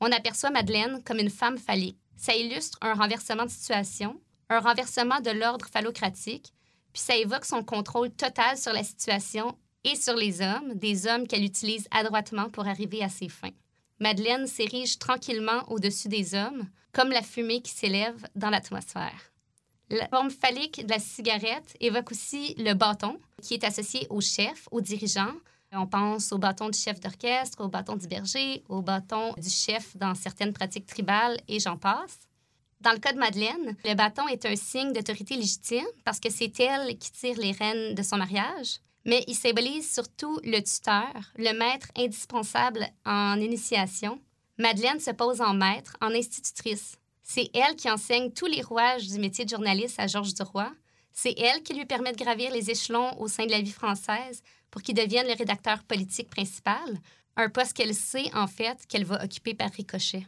[0.00, 1.96] On aperçoit Madeleine comme une femme phallique.
[2.16, 6.52] Ça illustre un renversement de situation, un renversement de l'ordre phallocratique,
[6.92, 11.28] puis ça évoque son contrôle total sur la situation et sur les hommes, des hommes
[11.28, 13.54] qu'elle utilise adroitement pour arriver à ses fins.
[14.00, 19.33] Madeleine s'érige tranquillement au-dessus des hommes, comme la fumée qui s'élève dans l'atmosphère.
[19.94, 24.66] La forme phallique de la cigarette évoque aussi le bâton, qui est associé au chef,
[24.72, 25.32] au dirigeant.
[25.70, 29.96] On pense au bâton du chef d'orchestre, au bâton du berger, au bâton du chef
[29.96, 32.18] dans certaines pratiques tribales, et j'en passe.
[32.80, 36.58] Dans le cas de Madeleine, le bâton est un signe d'autorité légitime parce que c'est
[36.58, 41.56] elle qui tire les rênes de son mariage, mais il symbolise surtout le tuteur, le
[41.56, 44.20] maître indispensable en initiation.
[44.58, 46.98] Madeleine se pose en maître, en institutrice.
[47.24, 50.70] C'est elle qui enseigne tous les rouages du métier de journaliste à Georges Duroy.
[51.10, 54.42] C'est elle qui lui permet de gravir les échelons au sein de la vie française
[54.70, 57.00] pour qu'il devienne le rédacteur politique principal,
[57.36, 60.26] un poste qu'elle sait en fait qu'elle va occuper par ricochet.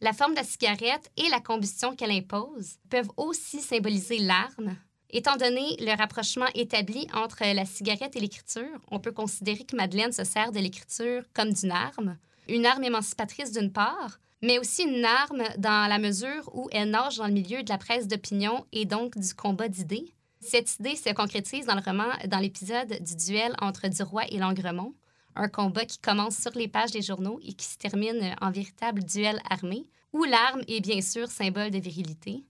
[0.00, 4.76] La forme de la cigarette et la combustion qu'elle impose peuvent aussi symboliser l'arme.
[5.10, 10.12] Étant donné le rapprochement établi entre la cigarette et l'écriture, on peut considérer que Madeleine
[10.12, 15.04] se sert de l'écriture comme d'une arme, une arme émancipatrice d'une part, mais aussi une
[15.04, 18.84] arme dans la mesure où elle nage dans le milieu de la presse d'opinion et
[18.84, 20.12] donc du combat d'idées.
[20.40, 24.94] Cette idée se concrétise dans le roman dans l'épisode du duel entre Duroy et Langremont,
[25.34, 29.04] un combat qui commence sur les pages des journaux et qui se termine en véritable
[29.04, 32.44] duel armé, où l'arme est bien sûr symbole de virilité.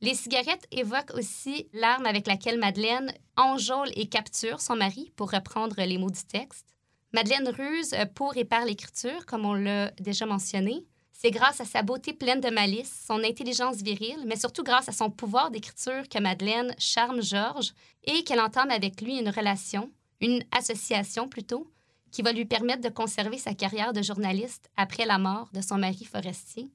[0.00, 5.76] Les cigarettes évoquent aussi l'arme avec laquelle Madeleine enjôle et capture son mari, pour reprendre
[5.80, 6.66] les mots du texte.
[7.12, 10.84] Madeleine ruse pour et par l'écriture, comme on l'a déjà mentionné.
[11.24, 14.92] C'est grâce à sa beauté pleine de malice, son intelligence virile, mais surtout grâce à
[14.92, 19.88] son pouvoir d'écriture que Madeleine charme Georges et qu'elle entame avec lui une relation,
[20.20, 21.70] une association plutôt,
[22.10, 25.78] qui va lui permettre de conserver sa carrière de journaliste après la mort de son
[25.78, 26.72] mari forestier.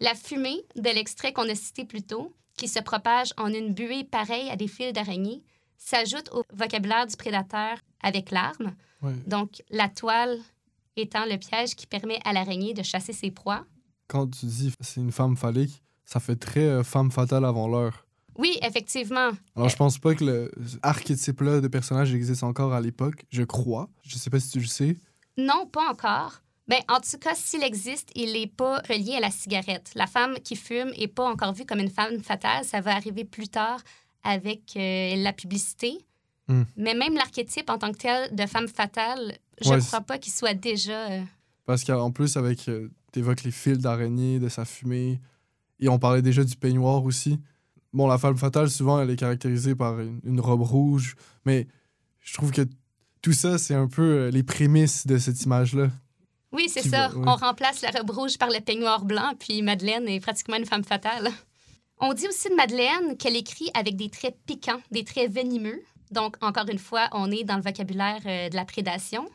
[0.00, 4.02] La fumée de l'extrait qu'on a cité plus tôt, qui se propage en une buée
[4.02, 5.44] pareille à des fils d'araignée,
[5.78, 8.74] s'ajoute au vocabulaire du prédateur avec l'arme.
[9.28, 10.40] Donc, la toile
[10.96, 13.64] étant le piège qui permet à l'araignée de chasser ses proies.
[14.08, 18.06] Quand tu dis c'est une femme phallique, ça fait très euh, femme fatale avant l'heure.
[18.38, 19.30] Oui, effectivement.
[19.56, 20.50] Alors, je pense pas que le
[20.82, 23.24] archétype-là de personnage existe encore à l'époque.
[23.30, 23.88] Je crois.
[24.02, 24.96] Je sais pas si tu le sais.
[25.38, 26.42] Non, pas encore.
[26.68, 29.90] Ben, en tout cas, s'il existe, il n'est pas relié à la cigarette.
[29.94, 32.64] La femme qui fume n'est pas encore vue comme une femme fatale.
[32.64, 33.80] Ça va arriver plus tard
[34.22, 35.98] avec euh, la publicité.
[36.48, 36.64] Hmm.
[36.76, 40.18] Mais même l'archétype en tant que tel de femme fatale, je ne Ouais, crois pas
[40.18, 41.10] qu'il soit déjà.
[41.10, 41.22] euh,
[41.64, 42.68] Parce qu'en plus, avec.
[42.68, 45.20] euh, t'évoques les fils d'araignée, de sa fumée.
[45.80, 47.40] Et on parlait déjà du peignoir aussi.
[47.92, 51.16] Bon, la femme fatale, souvent, elle est caractérisée par une, une robe rouge.
[51.46, 51.66] Mais
[52.20, 52.62] je trouve que
[53.22, 55.88] tout ça, c'est un peu euh, les prémices de cette image-là.
[56.52, 57.08] Oui, c'est ça.
[57.08, 57.24] va- ouais.
[57.26, 60.84] On remplace la robe rouge par le peignoir blanc, puis Madeleine est pratiquement une femme
[60.84, 61.28] fatale.
[61.98, 65.80] On dit aussi de Madeleine qu'elle écrit avec des traits piquants, des traits venimeux.
[66.10, 69.26] Donc, encore une fois, on est dans le vocabulaire euh, de la prédation.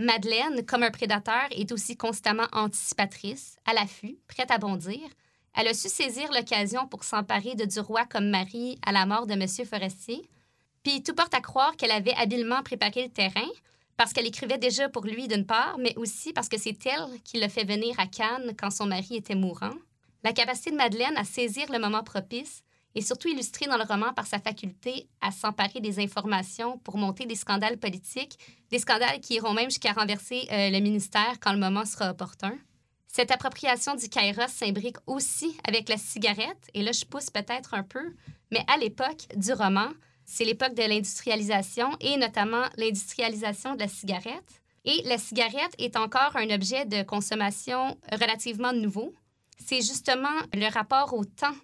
[0.00, 5.00] Madeleine, comme un prédateur, est aussi constamment anticipatrice, à l'affût, prête à bondir.
[5.56, 9.26] Elle a su saisir l'occasion pour s'emparer de du roi comme mari à la mort
[9.26, 9.66] de M.
[9.66, 10.28] Forestier.
[10.84, 13.48] Puis tout porte à croire qu'elle avait habilement préparé le terrain,
[13.96, 17.40] parce qu'elle écrivait déjà pour lui d'une part, mais aussi parce que c'est elle qui
[17.40, 19.74] l'a fait venir à Cannes quand son mari était mourant.
[20.22, 22.62] La capacité de Madeleine à saisir le moment propice
[22.98, 27.26] est surtout illustrée dans le roman par sa faculté à s'emparer des informations pour monter
[27.26, 28.38] des scandales politiques,
[28.70, 32.56] des scandales qui iront même jusqu'à renverser euh, le ministère quand le moment sera opportun.
[33.06, 37.82] Cette appropriation du kairos s'imbrique aussi avec la cigarette, et là je pousse peut-être un
[37.82, 38.14] peu,
[38.50, 39.88] mais à l'époque du roman,
[40.30, 44.60] C'est l'époque de l'industrialisation et notamment l'industrialisation de la cigarette.
[44.84, 49.14] Et la cigarette est encore un objet de consommation relativement nouveau.
[49.58, 51.56] C'est justement le rapport au temps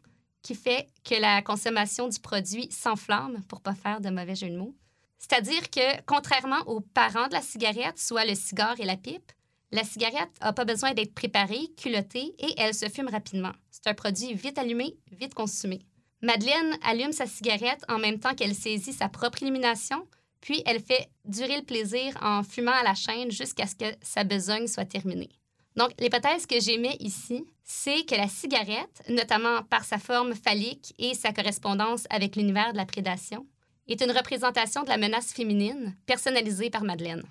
[0.44, 4.56] qui fait que la consommation du produit s'enflamme, pour pas faire de mauvais jeu de
[4.56, 4.76] mots.
[5.18, 9.32] C'est-à-dire que, contrairement aux parents de la cigarette, soit le cigare et la pipe,
[9.72, 13.52] la cigarette n'a pas besoin d'être préparée, culottée et elle se fume rapidement.
[13.70, 15.80] C'est un produit vite allumé, vite consumé.
[16.20, 20.06] Madeleine allume sa cigarette en même temps qu'elle saisit sa propre illumination,
[20.42, 24.24] puis elle fait durer le plaisir en fumant à la chaîne jusqu'à ce que sa
[24.24, 25.30] besogne soit terminée.
[25.76, 31.14] Donc, l'hypothèse que j'émets ici, c'est que la cigarette, notamment par sa forme phallique et
[31.14, 33.46] sa correspondance avec l'univers de la prédation,
[33.88, 37.22] est une représentation de la menace féminine personnalisée par Madeleine.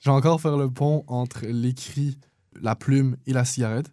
[0.00, 2.18] Je vais encore faire le pont entre l'écrit,
[2.60, 3.92] la plume et la cigarette.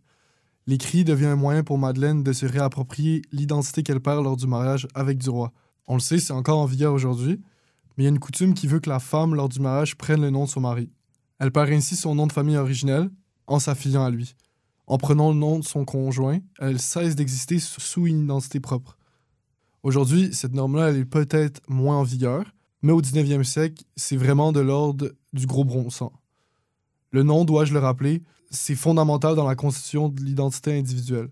[0.65, 4.87] L'écrit devient un moyen pour Madeleine de se réapproprier l'identité qu'elle perd lors du mariage
[4.95, 5.51] avec du roi.
[5.87, 7.41] On le sait, c'est encore en vigueur aujourd'hui,
[7.95, 10.21] mais il y a une coutume qui veut que la femme, lors du mariage, prenne
[10.21, 10.89] le nom de son mari.
[11.39, 13.09] Elle perd ainsi son nom de famille originel
[13.47, 14.35] en s'affiliant à lui.
[14.85, 18.97] En prenant le nom de son conjoint, elle cesse d'exister sous une identité propre.
[19.83, 22.45] Aujourd'hui, cette norme-là, est peut-être moins en vigueur,
[22.81, 25.87] mais au 19e siècle, c'est vraiment de l'ordre du gros bon.
[27.11, 31.29] Le nom, dois-je le rappeler, c'est fondamental dans la constitution de l'identité individuelle.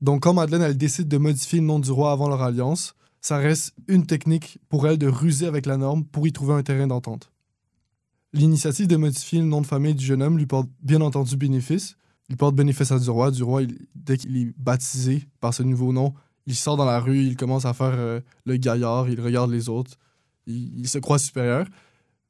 [0.00, 3.38] Donc, quand Madeleine, elle décide de modifier le nom du roi avant leur alliance, ça
[3.38, 6.86] reste une technique pour elle de ruser avec la norme pour y trouver un terrain
[6.86, 7.32] d'entente.
[8.36, 11.96] L'initiative de modifier le nom de famille du jeune homme lui porte bien entendu bénéfice.
[12.28, 13.30] Il porte bénéfice à du roi.
[13.30, 13.62] Du roi,
[13.94, 16.12] dès qu'il est baptisé par ce nouveau nom,
[16.44, 19.70] il sort dans la rue, il commence à faire euh, le gaillard, il regarde les
[19.70, 19.92] autres,
[20.46, 21.66] il, se croit supérieur.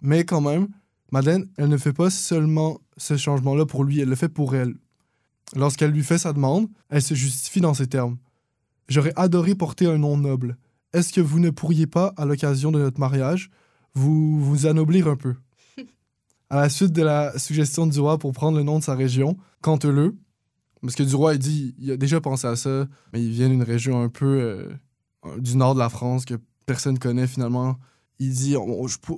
[0.01, 0.69] Mais quand même,
[1.11, 4.75] Madeleine, elle ne fait pas seulement ce changement-là pour lui, elle le fait pour elle.
[5.57, 8.17] Lorsqu'elle lui fait sa demande, elle se justifie dans ces termes.
[8.89, 10.57] J'aurais adoré porter un nom noble.
[10.93, 13.51] Est-ce que vous ne pourriez pas, à l'occasion de notre mariage,
[13.95, 15.35] vous vous anoblir un peu?
[16.51, 19.37] À la suite de la suggestion du roi pour prendre le nom de sa région,
[19.63, 20.17] Canteleu,
[20.83, 23.49] parce que du roi, il dit, il a déjà pensé à ça, mais il vient
[23.49, 24.27] d'une région un peu
[25.25, 26.35] euh, du nord de la France que
[26.67, 27.79] personne connaît finalement.
[28.19, 28.57] Il dit,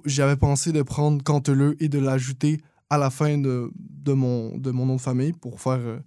[0.05, 2.61] j'avais pensé de prendre Canteleu et de l'ajouter
[2.91, 5.99] à la fin de, de, mon, de mon nom de famille pour faire, euh,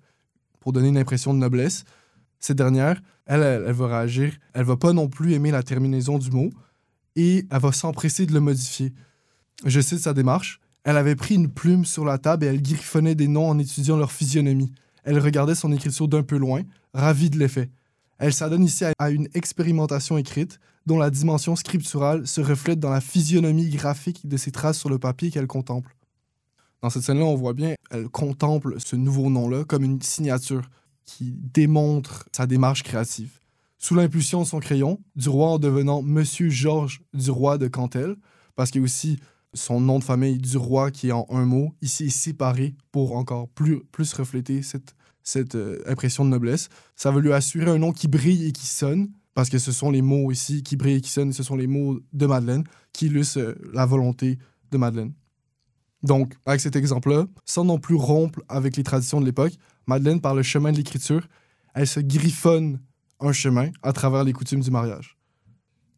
[0.59, 1.83] pour donner une impression de noblesse.
[2.39, 4.33] Cette dernière, elle, elle, va réagir.
[4.53, 6.49] Elle va pas non plus aimer la terminaison du mot
[7.15, 8.93] et elle va s'empresser de le modifier.
[9.65, 10.60] Je cite sa démarche.
[10.83, 13.97] Elle avait pris une plume sur la table et elle griffonnait des noms en étudiant
[13.97, 14.73] leur physionomie.
[15.03, 16.61] Elle regardait son écriture d'un peu loin,
[16.93, 17.69] ravie de l'effet.
[18.17, 23.01] Elle s'adonne ici à une expérimentation écrite dont la dimension scripturale se reflète dans la
[23.01, 25.95] physionomie graphique de ses traces sur le papier qu'elle contemple.
[26.81, 30.63] Dans cette scène-là, on voit bien, elle contemple ce nouveau nom-là comme une signature
[31.05, 33.39] qui démontre sa démarche créative.
[33.77, 38.15] Sous l'impulsion de son crayon, du roi en devenant Monsieur Georges du roi de Cantel,
[38.55, 39.19] parce qu'il y a aussi
[39.53, 43.15] son nom de famille du roi qui est en un mot, ici est séparé pour
[43.15, 46.69] encore plus, plus refléter cette, cette euh, impression de noblesse.
[46.95, 49.91] Ça va lui assurer un nom qui brille et qui sonne, parce que ce sont
[49.91, 53.07] les mots ici qui brillent et qui sonnent, ce sont les mots de Madeleine qui
[53.07, 54.37] illustrent euh, la volonté
[54.71, 55.13] de Madeleine.
[56.03, 59.53] Donc, avec cet exemple-là, sans non plus rompre avec les traditions de l'époque,
[59.85, 61.27] Madeleine, par le chemin de l'écriture,
[61.75, 62.79] elle se griffonne
[63.19, 65.17] un chemin à travers les coutumes du mariage.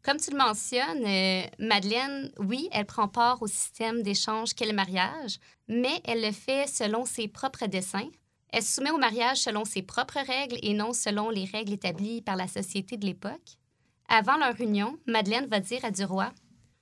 [0.04, 4.74] Comme tu le mentionnes, euh, Madeleine, oui, elle prend part au système d'échange qu'est le
[4.74, 5.40] mariage,
[5.70, 8.10] mais elle le fait selon ses propres desseins.
[8.50, 12.22] Elle se soumet au mariage selon ses propres règles et non selon les règles établies
[12.22, 13.58] par la société de l'époque.
[14.10, 16.34] Avant leur union, Madeleine va dire à du roi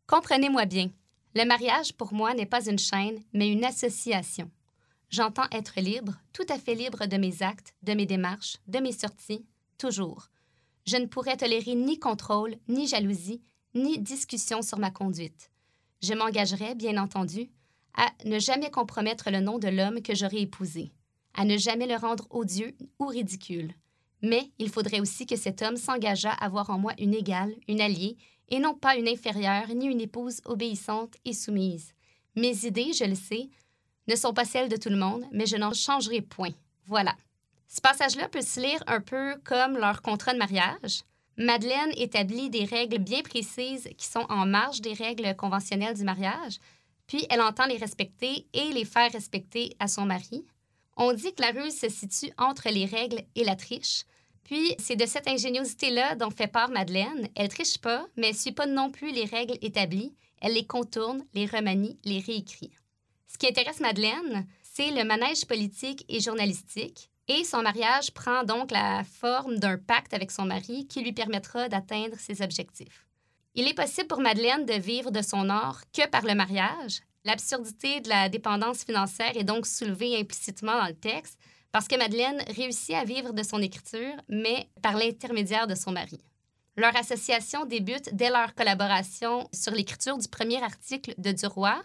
[0.08, 0.90] Comprenez-moi bien,
[1.36, 4.50] le mariage pour moi n'est pas une chaîne, mais une association.
[5.12, 8.94] J'entends être libre, tout à fait libre de mes actes, de mes démarches, de mes
[8.94, 9.46] sorties,
[9.78, 10.31] toujours.
[10.86, 13.42] Je ne pourrais tolérer ni contrôle, ni jalousie,
[13.76, 15.52] ni discussion sur ma conduite.
[16.02, 17.50] Je m'engagerais, bien entendu,
[17.96, 20.92] à ne jamais compromettre le nom de l'homme que j'aurais épousé,
[21.34, 23.74] à ne jamais le rendre odieux ou ridicule.
[24.22, 27.82] Mais il faudrait aussi que cet homme s'engageât à voir en moi une égale, une
[27.82, 28.18] alliée,
[28.50, 31.94] et non pas une inférieure ni une épouse obéissante et soumise.
[32.36, 33.50] Mes idées, je le sais,
[34.08, 36.54] ne sont pas celles de tout le monde, mais je n'en changerai point.
[36.86, 37.16] Voilà.
[37.74, 41.04] Ce passage-là peut se lire un peu comme leur contrat de mariage.
[41.38, 46.58] Madeleine établit des règles bien précises qui sont en marge des règles conventionnelles du mariage,
[47.08, 50.46] puis elle entend les respecter et les faire respecter à son mari.
[50.98, 54.04] On dit que la ruse se situe entre les règles et la triche,
[54.44, 57.30] puis c'est de cette ingéniosité-là dont fait part Madeleine.
[57.36, 60.14] Elle triche pas, mais elle suit pas non plus les règles établies.
[60.42, 62.72] Elle les contourne, les remanie, les réécrit.
[63.28, 68.72] Ce qui intéresse Madeleine, c'est le manège politique et journalistique, et son mariage prend donc
[68.72, 73.06] la forme d'un pacte avec son mari qui lui permettra d'atteindre ses objectifs.
[73.56, 77.00] Il est possible pour Madeleine de vivre de son art que par le mariage.
[77.24, 81.40] L'absurdité de la dépendance financière est donc soulevée implicitement dans le texte
[81.72, 86.20] parce que Madeleine réussit à vivre de son écriture, mais par l'intermédiaire de son mari.
[86.76, 91.82] Leur association débute dès leur collaboration sur l'écriture du premier article de Duroy,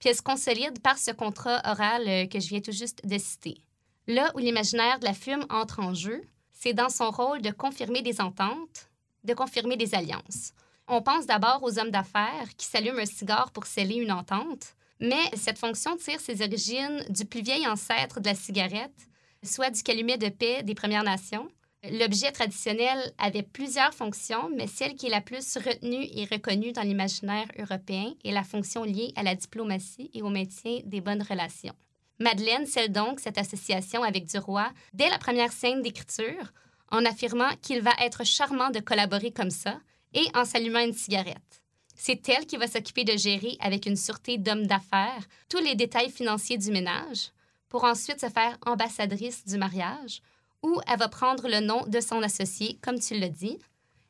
[0.00, 3.18] puis elle se consolide par ce contrat oral euh, que je viens tout juste de
[3.18, 3.62] citer.
[4.08, 8.00] Là où l'imaginaire de la fume entre en jeu, c'est dans son rôle de confirmer
[8.00, 8.88] des ententes,
[9.24, 10.54] de confirmer des alliances.
[10.88, 15.30] On pense d'abord aux hommes d'affaires qui s'allument un cigare pour sceller une entente, mais
[15.34, 19.08] cette fonction tire ses origines du plus vieil ancêtre de la cigarette,
[19.42, 21.46] soit du calumet de paix des Premières Nations.
[21.90, 26.80] L'objet traditionnel avait plusieurs fonctions, mais celle qui est la plus retenue et reconnue dans
[26.80, 31.76] l'imaginaire européen est la fonction liée à la diplomatie et au maintien des bonnes relations.
[32.20, 36.52] Madeleine scelle donc cette association avec Duroy dès la première scène d'écriture,
[36.90, 39.78] en affirmant qu'il va être charmant de collaborer comme ça
[40.14, 41.62] et en s'allumant une cigarette.
[41.94, 46.10] C'est elle qui va s'occuper de gérer avec une sûreté d'homme d'affaires tous les détails
[46.10, 47.32] financiers du ménage,
[47.68, 50.22] pour ensuite se faire ambassadrice du mariage,
[50.62, 53.58] où elle va prendre le nom de son associé, comme tu l'as dit.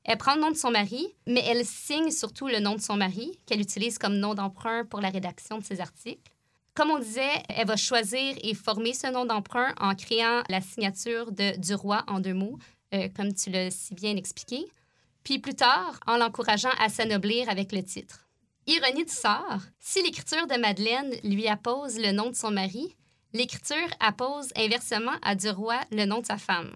[0.04, 2.96] Elle prend le nom de son mari, mais elle signe surtout le nom de son
[2.96, 6.30] mari, qu'elle utilise comme nom d'emprunt pour la rédaction de ses articles.
[6.78, 11.32] Comme on disait, elle va choisir et former ce nom d'emprunt en créant la signature
[11.32, 12.56] de du roi en deux mots,
[12.94, 14.64] euh, comme tu l'as si bien expliqué,
[15.24, 18.28] puis plus tard en l'encourageant à s'anoblir avec le titre.
[18.68, 22.94] Ironie du sort, si l'écriture de Madeleine lui appose le nom de son mari,
[23.32, 26.70] l'écriture appose inversement à Duroy le nom de sa femme.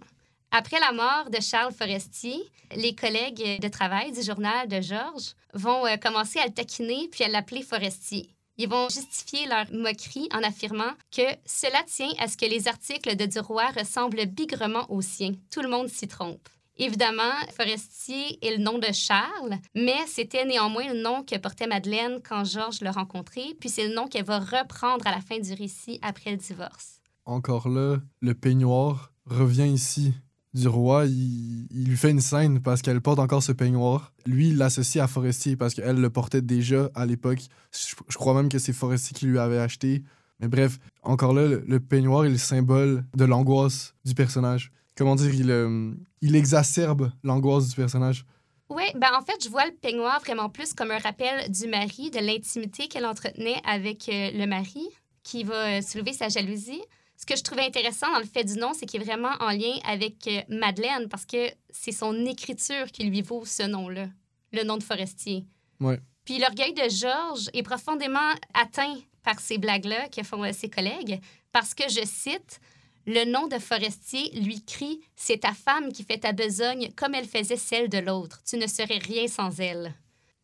[0.51, 2.43] Après la mort de Charles Forestier,
[2.75, 7.23] les collègues de travail du journal de Georges vont euh, commencer à le taquiner puis
[7.23, 8.35] à l'appeler Forestier.
[8.63, 13.17] Ils vont justifier leur moquerie en affirmant que cela tient à ce que les articles
[13.17, 15.33] de Duroy ressemblent bigrement aux siens.
[15.51, 16.49] Tout le monde s'y trompe.
[16.77, 22.21] Évidemment, Forestier est le nom de Charles, mais c'était néanmoins le nom que portait Madeleine
[22.23, 25.55] quand Georges l'a rencontré, puis c'est le nom qu'elle va reprendre à la fin du
[25.55, 27.01] récit après le divorce.
[27.25, 30.15] Encore là, le peignoir revient ici.
[30.55, 34.13] Du roi, il, lui fait une scène parce qu'elle porte encore ce peignoir.
[34.27, 37.41] Lui, il l'associe à Forestier parce qu'elle le portait déjà à l'époque.
[37.73, 40.03] Je, crois même que c'est Forestier qui lui avait acheté.
[40.41, 44.73] Mais bref, encore là, le, peignoir est le symbole de l'angoisse du personnage.
[44.95, 48.27] Comment dire, il, euh, exacerbe l'angoisse du personnage.
[48.69, 52.11] Oui, ben en fait, je vois le peignoir vraiment plus comme un rappel du mari,
[52.11, 54.87] de l'intimité qu'elle entretenait avec euh, le mari,
[55.23, 56.83] qui va euh, soulever sa jalousie.
[57.23, 59.51] Ce que je trouvais intéressant dans le fait du nom, c'est qu'il est vraiment en
[59.51, 64.09] lien avec euh, Madeleine, parce que c'est son écriture qui lui vaut ce nom-là,
[64.53, 65.47] le nom de Forestier.
[65.79, 66.01] Ouais.
[66.25, 71.21] Puis l'orgueil de Georges est profondément atteint par ces blagues-là que font euh, ses collègues,
[71.53, 72.61] parce que, je cite,
[73.07, 77.29] le nom de Forestier lui crie C'est ta femme qui fait ta besogne comme elle
[77.29, 78.43] faisait celle de l'autre.
[78.45, 79.95] Tu ne serais rien sans elle.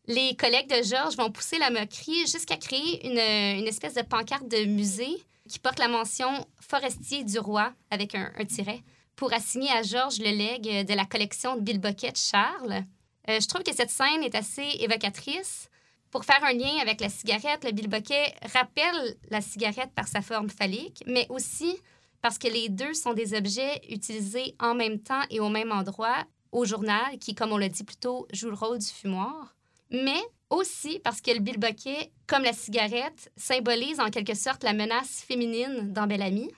[0.07, 4.47] Les collègues de Georges vont pousser la moquerie jusqu'à créer une, une espèce de pancarte
[4.47, 6.29] de musée qui porte la mention
[6.61, 8.83] Forestier du Roi avec un, tiret
[9.15, 12.85] pour assigner à Georges le legs de la collection de Bill Bucket Charles.
[13.27, 15.69] Euh, je trouve que cette scène est assez évocatrice.
[16.11, 20.49] Pour faire un lien avec la cigarette, le bilboquet rappelle la cigarette par sa forme
[20.49, 21.77] phallique, mais aussi
[22.21, 26.25] parce que les deux sont des objets utilisés en même temps et au même endroit
[26.51, 29.55] au journal, qui, comme on l'a dit plus tôt, joue le rôle du fumoir.
[29.91, 30.19] Mais
[30.49, 35.93] aussi parce que le bilboquet, comme la cigarette, symbolise en quelque sorte la menace féminine
[35.93, 36.51] dans Bel Ami.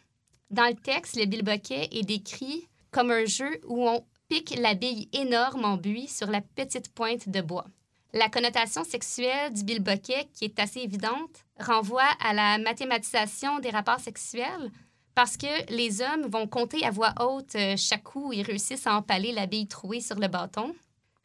[0.49, 5.09] Dans le texte, le bilboquet est décrit comme un jeu où on pique la bille
[5.13, 7.65] énorme en buis sur la petite pointe de bois.
[8.13, 14.01] La connotation sexuelle du bilboquet, qui est assez évidente, renvoie à la mathématisation des rapports
[14.01, 14.71] sexuels
[15.15, 18.87] parce que les hommes vont compter à voix haute euh, chaque coup où ils réussissent
[18.87, 20.73] à empaler la bille trouée sur le bâton.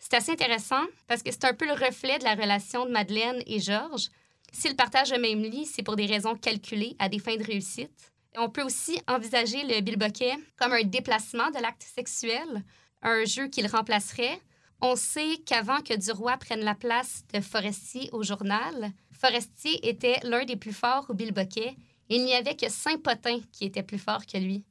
[0.08, 3.42] C'est assez intéressant parce que c'est un peu le reflet de la relation de Madeleine
[3.44, 4.08] et Georges.
[4.52, 8.12] S'ils partagent le même lit, c'est pour des raisons calculées à des fins de réussite.
[8.36, 12.62] On peut aussi envisager le bilboquet comme un déplacement de l'acte sexuel,
[13.02, 14.40] un jeu qu'il remplacerait.
[14.80, 20.44] On sait qu'avant que Duroy prenne la place de Forestier au journal, Forestier était l'un
[20.44, 21.74] des plus forts au bilboquet.
[22.10, 24.62] Il n'y avait que Saint-Potin qui était plus fort que lui.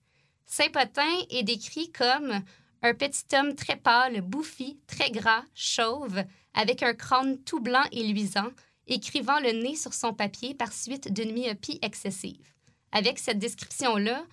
[0.46, 2.42] Saint-Potin est décrit comme
[2.86, 6.24] un petit homme très pâle, bouffi, très gras, chauve,
[6.54, 8.52] avec un crâne tout blanc et luisant,
[8.88, 12.54] écrivant le nez sur son papier par suite d'une myopie excessive.
[12.92, 14.24] Avec cette description-là,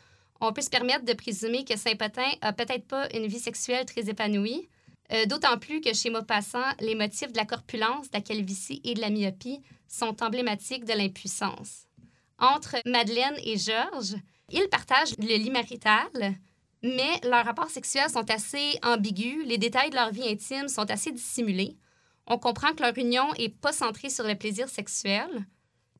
[0.40, 4.10] on peut se permettre de présumer que Saint-Potin a peut-être pas une vie sexuelle très
[4.10, 4.68] épanouie,
[5.12, 8.94] euh, d'autant plus que chez Maupassant, les motifs de la corpulence, de la calvitie et
[8.94, 11.86] de la myopie sont emblématiques de l'impuissance.
[12.38, 14.16] Entre Madeleine et Georges,
[14.50, 16.36] ils partagent le lit marital,
[16.82, 21.12] mais leurs rapports sexuels sont assez ambigus, les détails de leur vie intime sont assez
[21.12, 21.76] dissimulés.
[22.26, 25.28] on comprend que leur union n'est pas centrée sur le plaisir sexuel.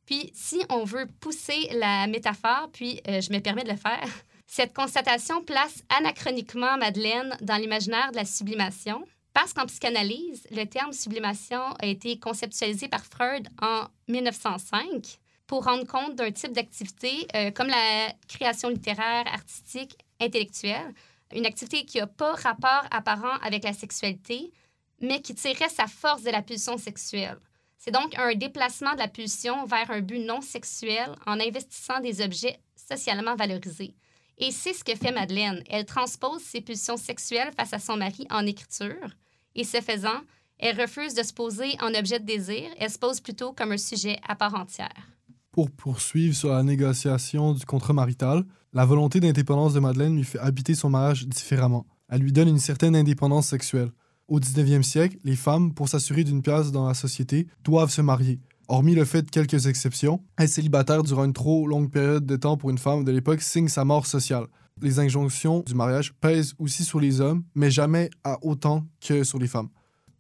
[0.07, 4.09] Puis, si on veut pousser la métaphore, puis euh, je me permets de le faire,
[4.47, 10.93] cette constatation place anachroniquement Madeleine dans l'imaginaire de la sublimation, parce qu'en psychanalyse, le terme
[10.93, 17.51] sublimation a été conceptualisé par Freud en 1905 pour rendre compte d'un type d'activité euh,
[17.51, 20.95] comme la création littéraire, artistique, intellectuelle,
[21.35, 24.53] une activité qui n'a pas rapport apparent avec la sexualité,
[25.01, 27.39] mais qui tirait sa force de la pulsion sexuelle.
[27.79, 32.21] C'est donc un déplacement de la pulsion vers un but non sexuel en investissant des
[32.21, 33.97] objets socialement valorisés.
[34.39, 35.63] Et c'est ce que fait Madeleine.
[35.69, 39.09] Elle transpose ses pulsions sexuelles face à son mari en écriture.
[39.55, 40.21] Et ce faisant,
[40.59, 43.79] elle refuse de se poser en objet de désir, elle se pose plutôt comme un
[43.79, 45.09] sujet à part entière.
[45.53, 48.43] Pour poursuivre sur la négociation du contrat marital,
[48.73, 51.85] la volonté d'indépendance de Madeleine lui fait habiter son mariage différemment.
[52.09, 53.91] Elle lui donne une certaine indépendance sexuelle.
[54.29, 58.41] Au 19e siècle, les femmes, pour s'assurer d'une place dans la société, doivent se marier.
[58.69, 62.57] Hormis le fait de quelques exceptions, être célibataire durant une trop longue période de temps
[62.57, 64.47] pour une femme de l'époque signe sa mort sociale.
[64.81, 69.39] Les injonctions du mariage pèsent aussi sur les hommes, mais jamais à autant que sur
[69.39, 69.69] les femmes.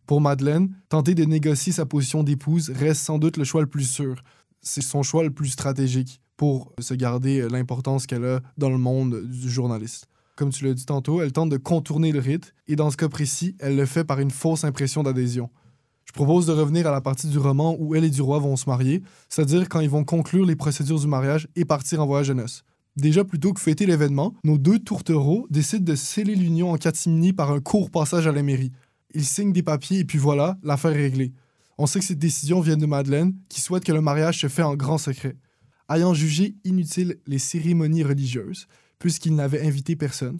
[0.05, 3.91] Pour Madeleine, tenter de négocier sa position d'épouse reste sans doute le choix le plus
[3.91, 4.23] sûr.
[4.63, 9.23] C'est son choix le plus stratégique pour se garder l'importance qu'elle a dans le monde
[9.25, 10.07] du journaliste.
[10.37, 13.09] Comme tu l'as dit tantôt, elle tente de contourner le rite, et dans ce cas
[13.09, 15.51] précis, elle le fait par une fausse impression d'adhésion.
[16.05, 18.57] Je propose de revenir à la partie du roman où elle et du roi vont
[18.57, 22.29] se marier, c'est-à-dire quand ils vont conclure les procédures du mariage et partir en voyage
[22.29, 22.65] de noces.
[22.97, 27.51] Déjà, plutôt que fêter l'événement, nos deux tourtereaux décident de sceller l'union en catimini par
[27.51, 28.73] un court passage à la mairie.
[29.15, 31.33] Ils signent des papiers et puis voilà, l'affaire est réglée.
[31.83, 34.63] On sait que cette décision vient de Madeleine, qui souhaite que le mariage se fait
[34.63, 35.35] en grand secret.
[35.89, 38.69] Ayant jugé inutiles les cérémonies religieuses,
[39.01, 40.39] puisqu'il n'avait invité personne.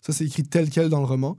[0.00, 1.36] Ça, c'est écrit tel quel dans le roman.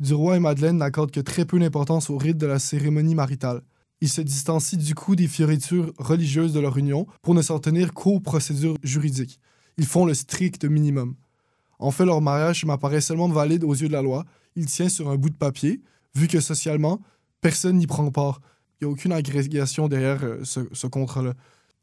[0.00, 3.62] Duroy et Madeleine n'accordent que très peu d'importance au rite de la cérémonie maritale.
[4.00, 7.94] Ils se distancient du coup des fioritures religieuses de leur union pour ne s'en tenir
[7.94, 9.38] qu'aux procédures juridiques.
[9.76, 11.14] Ils font le strict minimum.
[11.78, 14.24] En fait, leur mariage m'apparaît seulement valide aux yeux de la loi.
[14.56, 15.82] Il tient sur un bout de papier,
[16.16, 17.00] vu que socialement,
[17.40, 18.40] personne n'y prend part.
[18.80, 21.34] Il n'y a aucune agrégation derrière euh, ce, ce contrat-là.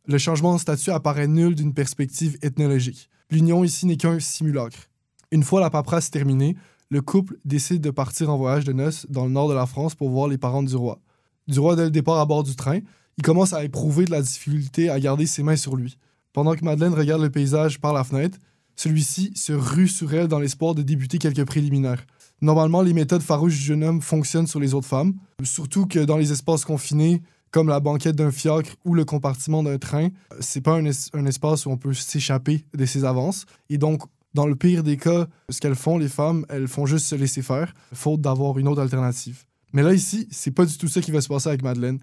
[0.07, 3.09] Le changement de statut apparaît nul d'une perspective ethnologique.
[3.31, 4.89] L'union ici n'est qu'un simulacre.
[5.31, 6.55] Une fois la paperasse terminée,
[6.89, 9.95] le couple décide de partir en voyage de noces dans le nord de la France
[9.95, 10.99] pour voir les parents du roi.
[11.47, 12.79] Du roi, dès le départ à bord du train,
[13.17, 15.97] il commence à éprouver de la difficulté à garder ses mains sur lui.
[16.33, 18.37] Pendant que Madeleine regarde le paysage par la fenêtre,
[18.75, 22.05] celui-ci se rue sur elle dans l'espoir de débuter quelques préliminaires.
[22.41, 25.13] Normalement, les méthodes farouches du jeune homme fonctionnent sur les autres femmes,
[25.43, 27.21] surtout que dans les espaces confinés,
[27.51, 30.09] comme la banquette d'un fiacre ou le compartiment d'un train,
[30.41, 33.45] c'est pas un, es- un espace où on peut s'échapper de ses avances.
[33.69, 34.01] Et donc,
[34.33, 37.41] dans le pire des cas, ce qu'elles font, les femmes, elles font juste se laisser
[37.41, 39.43] faire, faute d'avoir une autre alternative.
[39.71, 41.99] Mais là, ici, c'est pas du tout ça qui va se passer avec Madeleine.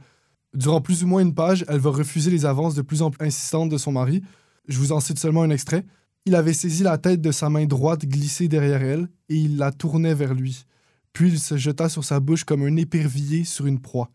[0.55, 3.25] Durant plus ou moins une page, elle va refuser les avances de plus en plus
[3.27, 4.23] insistantes de son mari.
[4.69, 5.85] Je vous en cite seulement un extrait.
[6.25, 9.73] Il avait saisi la tête de sa main droite glissée derrière elle et il la
[9.73, 10.67] tournait vers lui.
[11.13, 14.11] Puis il se jeta sur sa bouche comme un épervier sur une proie.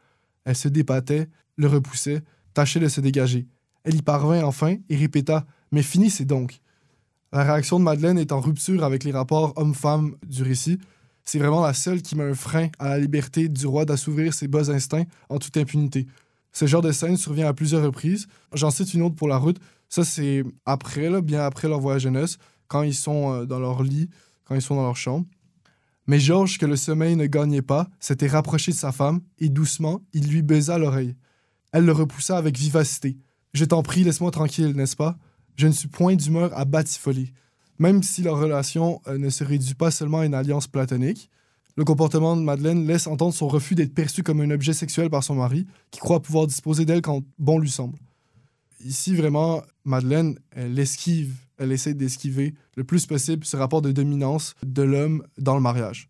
[0.45, 1.27] Elle se débattait,
[1.57, 2.21] le repoussait,
[2.53, 3.47] tâchait de se dégager.
[3.83, 6.61] Elle y parvint enfin et répéta Mais finissez donc.
[7.33, 10.79] La réaction de Madeleine est en rupture avec les rapports homme-femme du récit.
[11.25, 14.47] C'est vraiment la seule qui met un frein à la liberté du roi d'assouvir ses
[14.47, 16.07] bas instincts en toute impunité.
[16.53, 18.27] Ce genre de scène survient à plusieurs reprises.
[18.53, 19.59] J'en cite une autre pour la route.
[19.89, 23.59] Ça, c'est après, là, bien après leur voyage de noces, quand ils sont euh, dans
[23.59, 24.09] leur lit,
[24.45, 25.25] quand ils sont dans leur chambre.
[26.07, 30.01] Mais Georges, que le sommeil ne gagnait pas, s'était rapproché de sa femme et doucement,
[30.13, 31.15] il lui baisa l'oreille.
[31.73, 33.17] Elle le repoussa avec vivacité.
[33.53, 35.17] Je t'en prie, laisse-moi tranquille, n'est-ce pas?
[35.55, 37.33] Je ne suis point d'humeur à batifoler.
[37.79, 41.29] Même si leur relation euh, ne se réduit pas seulement à une alliance platonique,
[41.75, 45.23] le comportement de Madeleine laisse entendre son refus d'être perçu comme un objet sexuel par
[45.23, 47.99] son mari, qui croit pouvoir disposer d'elle quand bon lui semble.
[48.83, 54.53] Ici, vraiment, Madeleine, elle esquive, elle essaie d'esquiver le plus possible ce rapport de dominance
[54.63, 56.09] de l'homme dans le mariage.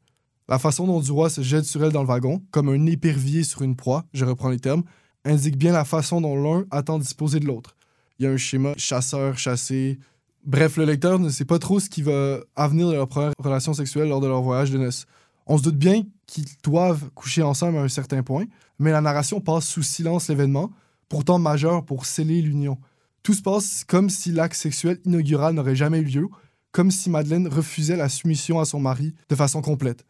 [0.50, 3.62] La façon dont Duroy se jette sur elle dans le wagon, comme un épervier sur
[3.62, 4.84] une proie, je reprends les termes,
[5.26, 7.76] indique bien la façon dont l'un attend disposer de l'autre.
[8.20, 10.00] Il y a un schéma chasseur-chassé.
[10.46, 13.74] Bref, le lecteur ne sait pas trop ce qui va avenir de leur première relation
[13.74, 15.06] sexuelle lors de leur voyage de noces.
[15.46, 18.46] On se doute bien qu'ils doivent coucher ensemble à un certain point,
[18.80, 20.72] mais la narration passe sous silence l'événement,
[21.10, 22.78] pourtant majeur pour sceller l'union.
[23.24, 26.28] Tout se passe comme si l'acte sexuel inaugural n'aurait jamais eu lieu,
[26.72, 30.06] comme si Madeleine refusait la soumission à son mari de façon complète.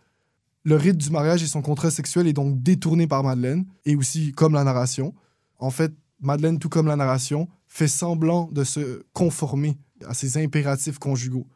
[0.64, 4.34] Le rite du mariage et son contrat sexuel est donc détourné par Madeleine, et aussi
[4.34, 5.14] comme la narration.
[5.60, 11.00] En fait, Madeleine, tout comme la narration, fait semblant de se conformer à ses impératifs
[11.00, 11.48] conjugaux.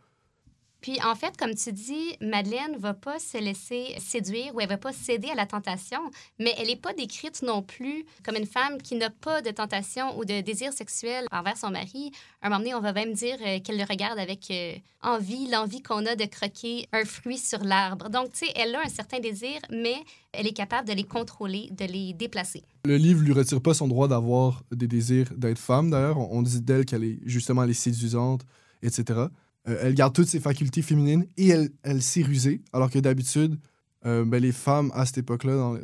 [0.82, 4.78] Puis en fait, comme tu dis, Madeleine va pas se laisser séduire ou elle va
[4.78, 6.00] pas céder à la tentation,
[6.40, 10.18] mais elle n'est pas décrite non plus comme une femme qui n'a pas de tentation
[10.18, 12.12] ou de désir sexuel envers son mari.
[12.42, 14.74] À un moment donné, on va même dire euh, qu'elle le regarde avec euh,
[15.04, 18.10] envie, l'envie qu'on a de croquer un fruit sur l'arbre.
[18.10, 19.96] Donc, tu sais, elle a un certain désir, mais
[20.32, 22.64] elle est capable de les contrôler, de les déplacer.
[22.86, 26.18] Le livre lui retire pas son droit d'avoir des désirs d'être femme, d'ailleurs.
[26.18, 28.42] On dit d'elle qu'elle est justement elle est séduisante,
[28.82, 29.28] etc.
[29.68, 33.60] Euh, elle garde toutes ses facultés féminines et elle, elle sait ruser, alors que d'habitude,
[34.06, 35.78] euh, ben, les femmes à cette époque-là,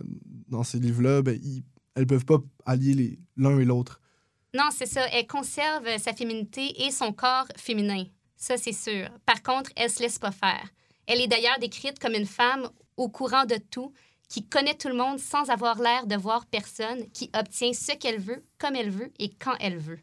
[0.49, 1.63] dans, ces livres-là, ben, ils-
[1.95, 4.01] elles peuvent pas allier l'un et l'autre.
[4.55, 5.05] Non, c'est ça.
[5.13, 8.05] Elle conserve sa féminité et son corps féminin.
[8.35, 9.09] Ça, c'est sûr.
[9.25, 10.69] Par contre, elle se laisse pas faire.
[11.05, 13.93] Elle est d'ailleurs décrite comme une femme au courant de tout,
[14.29, 18.19] qui connaît tout le monde sans avoir l'air de voir personne, qui obtient ce qu'elle
[18.19, 19.99] veut, comme elle veut et quand elle veut.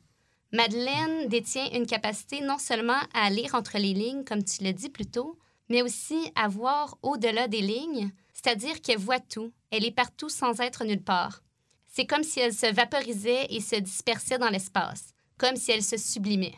[0.55, 4.89] Madeleine détient une capacité non seulement à lire entre les lignes, comme tu l'as dit
[4.89, 5.37] plus tôt,
[5.69, 9.51] mais aussi à voir au-delà des lignes, c'est-à-dire qu'elle voit tout.
[9.73, 11.43] Elle est partout sans être nulle part.
[11.89, 15.97] C'est comme si elle se vaporisait et se dispersait dans l'espace, comme si elle se
[15.97, 16.55] sublimait.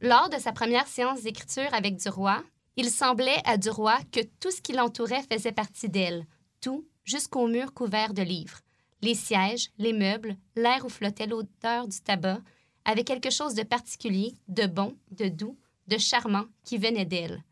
[0.00, 2.40] Lors de sa première séance d'écriture avec Duroy,
[2.76, 6.24] il semblait à Duroy que tout ce qui l'entourait faisait partie d'elle,
[6.60, 8.60] tout jusqu'aux murs couverts de livres.
[9.02, 12.38] Les sièges, les meubles, l'air où flottait l'odeur du tabac,
[12.84, 15.56] avait quelque chose de particulier, de bon, de doux,
[15.88, 17.42] de charmant qui venait d'elle.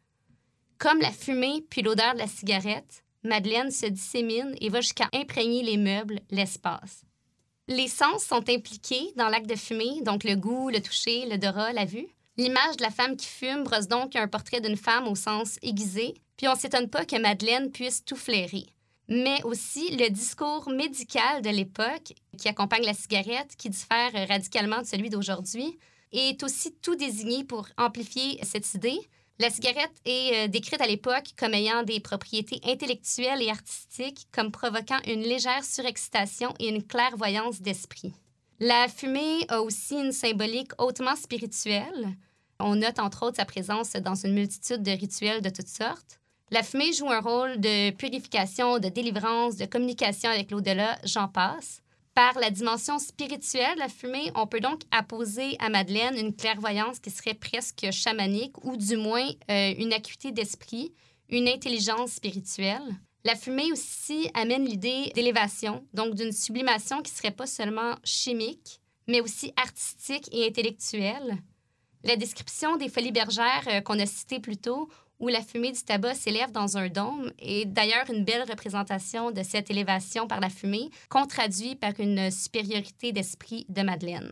[0.79, 5.63] Comme la fumée puis l'odeur de la cigarette, Madeleine se dissémine et va jusqu'à imprégner
[5.63, 7.05] les meubles, l'espace.
[7.69, 11.85] Les sens sont impliqués dans l'acte de fumer, donc le goût, le toucher, l'odorat, la
[11.85, 12.09] vue.
[12.37, 16.15] L'image de la femme qui fume brosse donc un portrait d'une femme au sens aiguisé,
[16.37, 18.67] puis on s'étonne pas que Madeleine puisse tout flairer.
[19.09, 24.87] Mais aussi le discours médical de l'époque, qui accompagne la cigarette, qui diffère radicalement de
[24.87, 25.79] celui d'aujourd'hui,
[26.13, 28.99] est aussi tout désigné pour amplifier cette idée.
[29.39, 34.53] La cigarette est euh, décrite à l'époque comme ayant des propriétés intellectuelles et artistiques, comme
[34.53, 38.13] provoquant une légère surexcitation et une clairvoyance d'esprit.
[38.61, 42.17] La fumée a aussi une symbolique hautement spirituelle.
[42.61, 46.21] On note entre autres sa présence dans une multitude de rituels de toutes sortes.
[46.53, 51.81] La fumée joue un rôle de purification, de délivrance, de communication avec l'au-delà, j'en passe.
[52.15, 57.11] Par la dimension spirituelle la fumée, on peut donc apposer à Madeleine une clairvoyance qui
[57.11, 60.93] serait presque chamanique ou du moins euh, une acuité d'esprit,
[61.31, 62.97] une intelligence spirituelle.
[63.25, 68.79] La fumée aussi amène l'idée d'élévation, donc d'une sublimation qui serait pas seulement chimique,
[69.09, 71.39] mais aussi artistique et intellectuelle.
[72.05, 74.91] La description des folies bergères euh, qu'on a citées plus tôt,
[75.23, 79.43] où la fumée du tabac s'élève dans un dôme, est d'ailleurs une belle représentation de
[79.43, 81.23] cette élévation par la fumée, qu'on
[81.81, 84.31] par une supériorité d'esprit de Madeleine.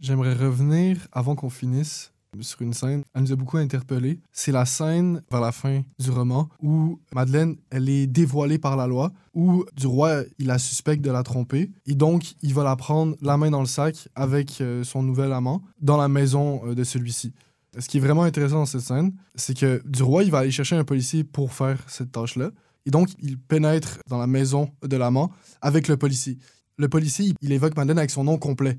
[0.00, 3.02] J'aimerais revenir, avant qu'on finisse, sur une scène.
[3.14, 4.18] Elle nous a beaucoup interpellés.
[4.32, 8.88] C'est la scène vers la fin du roman où Madeleine, elle est dévoilée par la
[8.88, 11.70] loi, où du roi, il la suspecte de la tromper.
[11.86, 15.32] Et donc, il va la prendre la main dans le sac avec euh, son nouvel
[15.32, 17.32] amant dans la maison euh, de celui-ci.
[17.78, 20.50] Ce qui est vraiment intéressant dans cette scène, c'est que du roi, il va aller
[20.50, 22.50] chercher un policier pour faire cette tâche-là.
[22.86, 26.38] Et donc, il pénètre dans la maison de l'amant avec le policier.
[26.76, 28.78] Le policier, il évoque Madeleine avec son nom complet.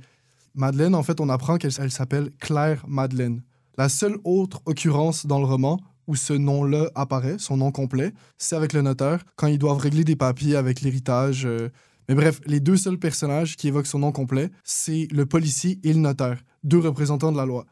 [0.54, 3.42] Madeleine, en fait, on apprend qu'elle elle s'appelle Claire Madeleine.
[3.78, 8.56] La seule autre occurrence dans le roman où ce nom-là apparaît, son nom complet, c'est
[8.56, 11.46] avec le notaire, quand ils doivent régler des papiers avec l'héritage.
[11.46, 11.70] euh.
[12.08, 15.92] Mais bref, les deux seuls personnages qui évoquent son nom complet, c'est le policier et
[15.92, 17.66] le notaire, deux représentants de la loi.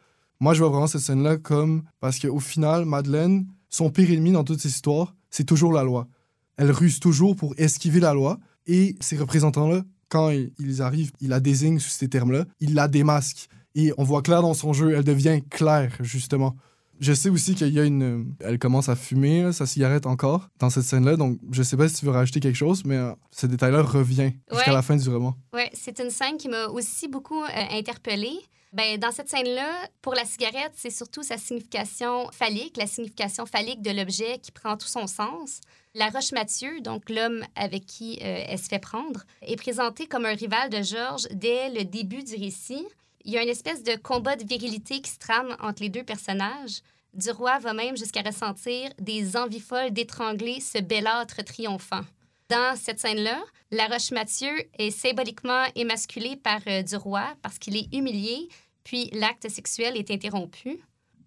[0.44, 1.84] Moi, je vois vraiment cette scène-là comme...
[2.02, 6.10] Parce qu'au final, Madeleine, son pire ennemi dans toute cette histoire, c'est toujours la loi.
[6.58, 8.38] Elle ruse toujours pour esquiver la loi,
[8.68, 13.48] et ces représentants-là, quand ils arrivent, ils la désignent sous ces termes-là, ils la démasquent.
[13.76, 16.58] Et on voit clair dans son jeu, elle devient claire, justement.
[17.00, 18.36] Je sais aussi qu'il y a une.
[18.42, 21.96] Elle commence à fumer sa cigarette encore dans cette scène-là, donc je sais pas si
[21.96, 24.74] tu veux rajouter quelque chose, mais euh, ce détail-là revient jusqu'à Ouais.
[24.76, 25.36] la fin du roman.
[25.54, 28.40] Oui, c'est une scène qui m'a aussi beaucoup euh, interpellée.
[28.74, 33.84] Ben, dans cette scène-là, pour la cigarette, c'est surtout sa signification phallique, la signification phallique
[33.84, 35.62] de l'objet qui prend tout son sens.
[35.94, 40.26] La Roche Mathieu, donc l'homme avec qui euh, elle se fait prendre, est présenté comme
[40.26, 42.88] un rival de Georges dès le début du récit.
[43.26, 46.04] Il y a une espèce de combat de virilité qui se trame entre les deux
[46.04, 46.82] personnages.
[47.14, 52.02] Duroy va même jusqu'à ressentir des envies folles d'étrangler ce belâtre triomphant.
[52.50, 58.48] Dans cette scène-là, la Roche-Mathieu est symboliquement émasculée par euh, Duroy parce qu'il est humilié,
[58.84, 60.80] puis l'acte sexuel est interrompu.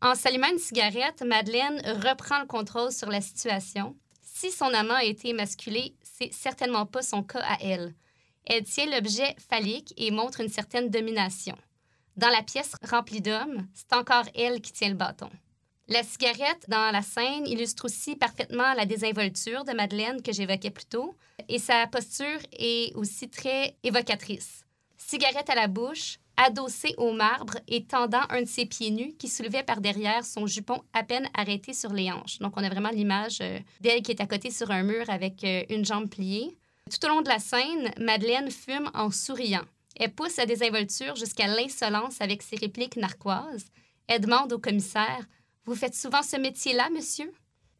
[0.02, 3.96] En s'allumant une cigarette, Madeleine reprend le contrôle sur la situation.
[4.20, 7.94] Si son amant a été émasculé, c'est certainement pas son cas à elle.
[8.44, 11.56] Elle tient l'objet phallique et montre une certaine domination.
[12.16, 15.30] Dans la pièce remplie d'hommes, c'est encore elle qui tient le bâton.
[15.88, 20.86] La cigarette dans la scène illustre aussi parfaitement la désinvolture de Madeleine que j'évoquais plus
[20.86, 21.16] tôt,
[21.48, 24.64] et sa posture est aussi très évocatrice.
[24.96, 29.28] Cigarette à la bouche, adossée au marbre et tendant un de ses pieds nus qui
[29.28, 32.38] soulevait par derrière son jupon à peine arrêté sur les hanches.
[32.38, 35.44] Donc on a vraiment l'image euh, d'elle qui est à côté sur un mur avec
[35.44, 36.56] euh, une jambe pliée.
[36.90, 39.64] Tout au long de la scène, Madeleine fume en souriant.
[39.96, 43.66] Elle pousse sa désinvolture jusqu'à l'insolence avec ses répliques narquoises.
[44.06, 45.26] Elle demande au commissaire
[45.66, 47.32] vous faites souvent ce métier-là, monsieur?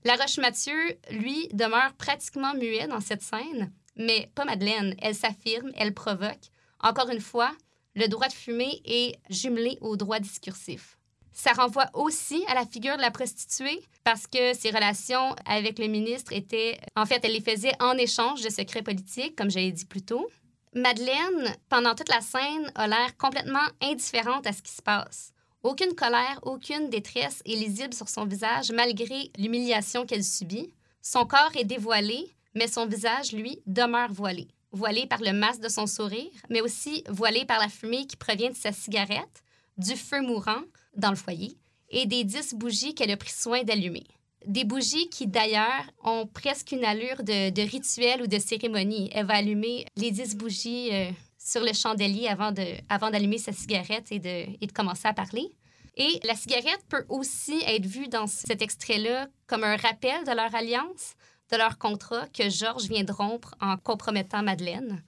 [0.05, 0.77] La Roche-Mathieu,
[1.13, 4.97] lui, demeure pratiquement muet dans cette scène, mais pas Madeleine.
[5.01, 6.51] Elle s'affirme, elle provoque.
[6.81, 7.53] Encore une fois,
[7.97, 10.99] le droit de fumer est jumelé au droit discursif.
[11.33, 15.87] Ça renvoie aussi à la figure de la prostituée parce que ses relations avec le
[15.87, 19.85] ministre étaient, en fait, elle les faisait en échange de secrets politiques, comme j'avais dit
[19.85, 20.29] plus tôt.
[20.75, 25.33] Madeleine, pendant toute la scène, a l'air complètement indifférente à ce qui se passe.
[25.63, 30.73] Aucune colère, aucune détresse est lisible sur son visage malgré l'humiliation qu'elle subit.
[31.03, 34.49] Son corps est dévoilé, mais son visage, lui, demeure voilé.
[34.77, 38.51] Voilé par le masque de son sourire, mais aussi voilé par la fumée qui provient
[38.51, 39.43] de sa cigarette,
[39.79, 40.63] du feu mourant
[40.97, 41.57] dans le foyer
[41.89, 44.05] et des dix bougies qu'elle a pris soin d'allumer.
[44.47, 49.09] Des bougies qui, d'ailleurs, ont presque une allure de, rituel ou de cérémonie.
[49.13, 54.07] Elle va allumer les dix bougies euh, sur le chandelier avant d'allumer avant sa cigarette
[54.11, 55.51] et de, et de commencer à parler.
[55.97, 60.55] Et la cigarette peut aussi être vue dans cet extrait-là comme un rappel de leur
[60.55, 61.15] alliance,
[61.51, 65.03] de leur contrat que Georges vient de rompre en compromettant Madeleine.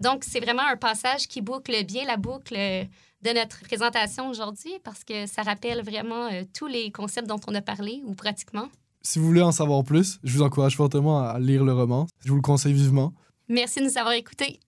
[0.00, 5.04] Donc, c'est vraiment un passage qui boucle bien la boucle de notre présentation aujourd'hui parce
[5.04, 8.68] que ça rappelle vraiment euh, tous les concepts dont on a parlé, ou pratiquement.
[9.02, 12.06] Si vous voulez en savoir plus, je vous encourage fortement à lire le roman.
[12.24, 13.12] Je vous le conseille vivement.
[13.48, 14.60] Merci de nous avoir écoutés.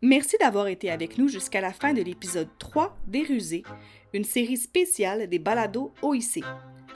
[0.00, 3.62] Merci d'avoir été avec nous jusqu'à la fin de l'épisode 3 des Rusés,
[4.12, 6.42] une série spéciale des balados OIC.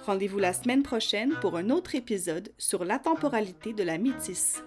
[0.07, 4.62] Rendez-vous la semaine prochaine pour un autre épisode sur la temporalité de la métisse.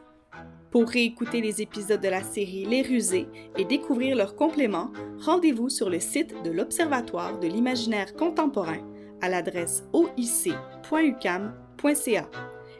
[0.69, 5.89] Pour réécouter les épisodes de la série Les Rusés et découvrir leurs compléments, rendez-vous sur
[5.89, 8.81] le site de l'Observatoire de l'imaginaire contemporain
[9.21, 10.59] à l'adresse oic.ucam.ca.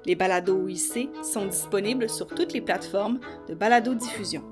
[0.05, 4.43] Les balados OIC sont disponibles sur toutes les plateformes de balado-diffusion.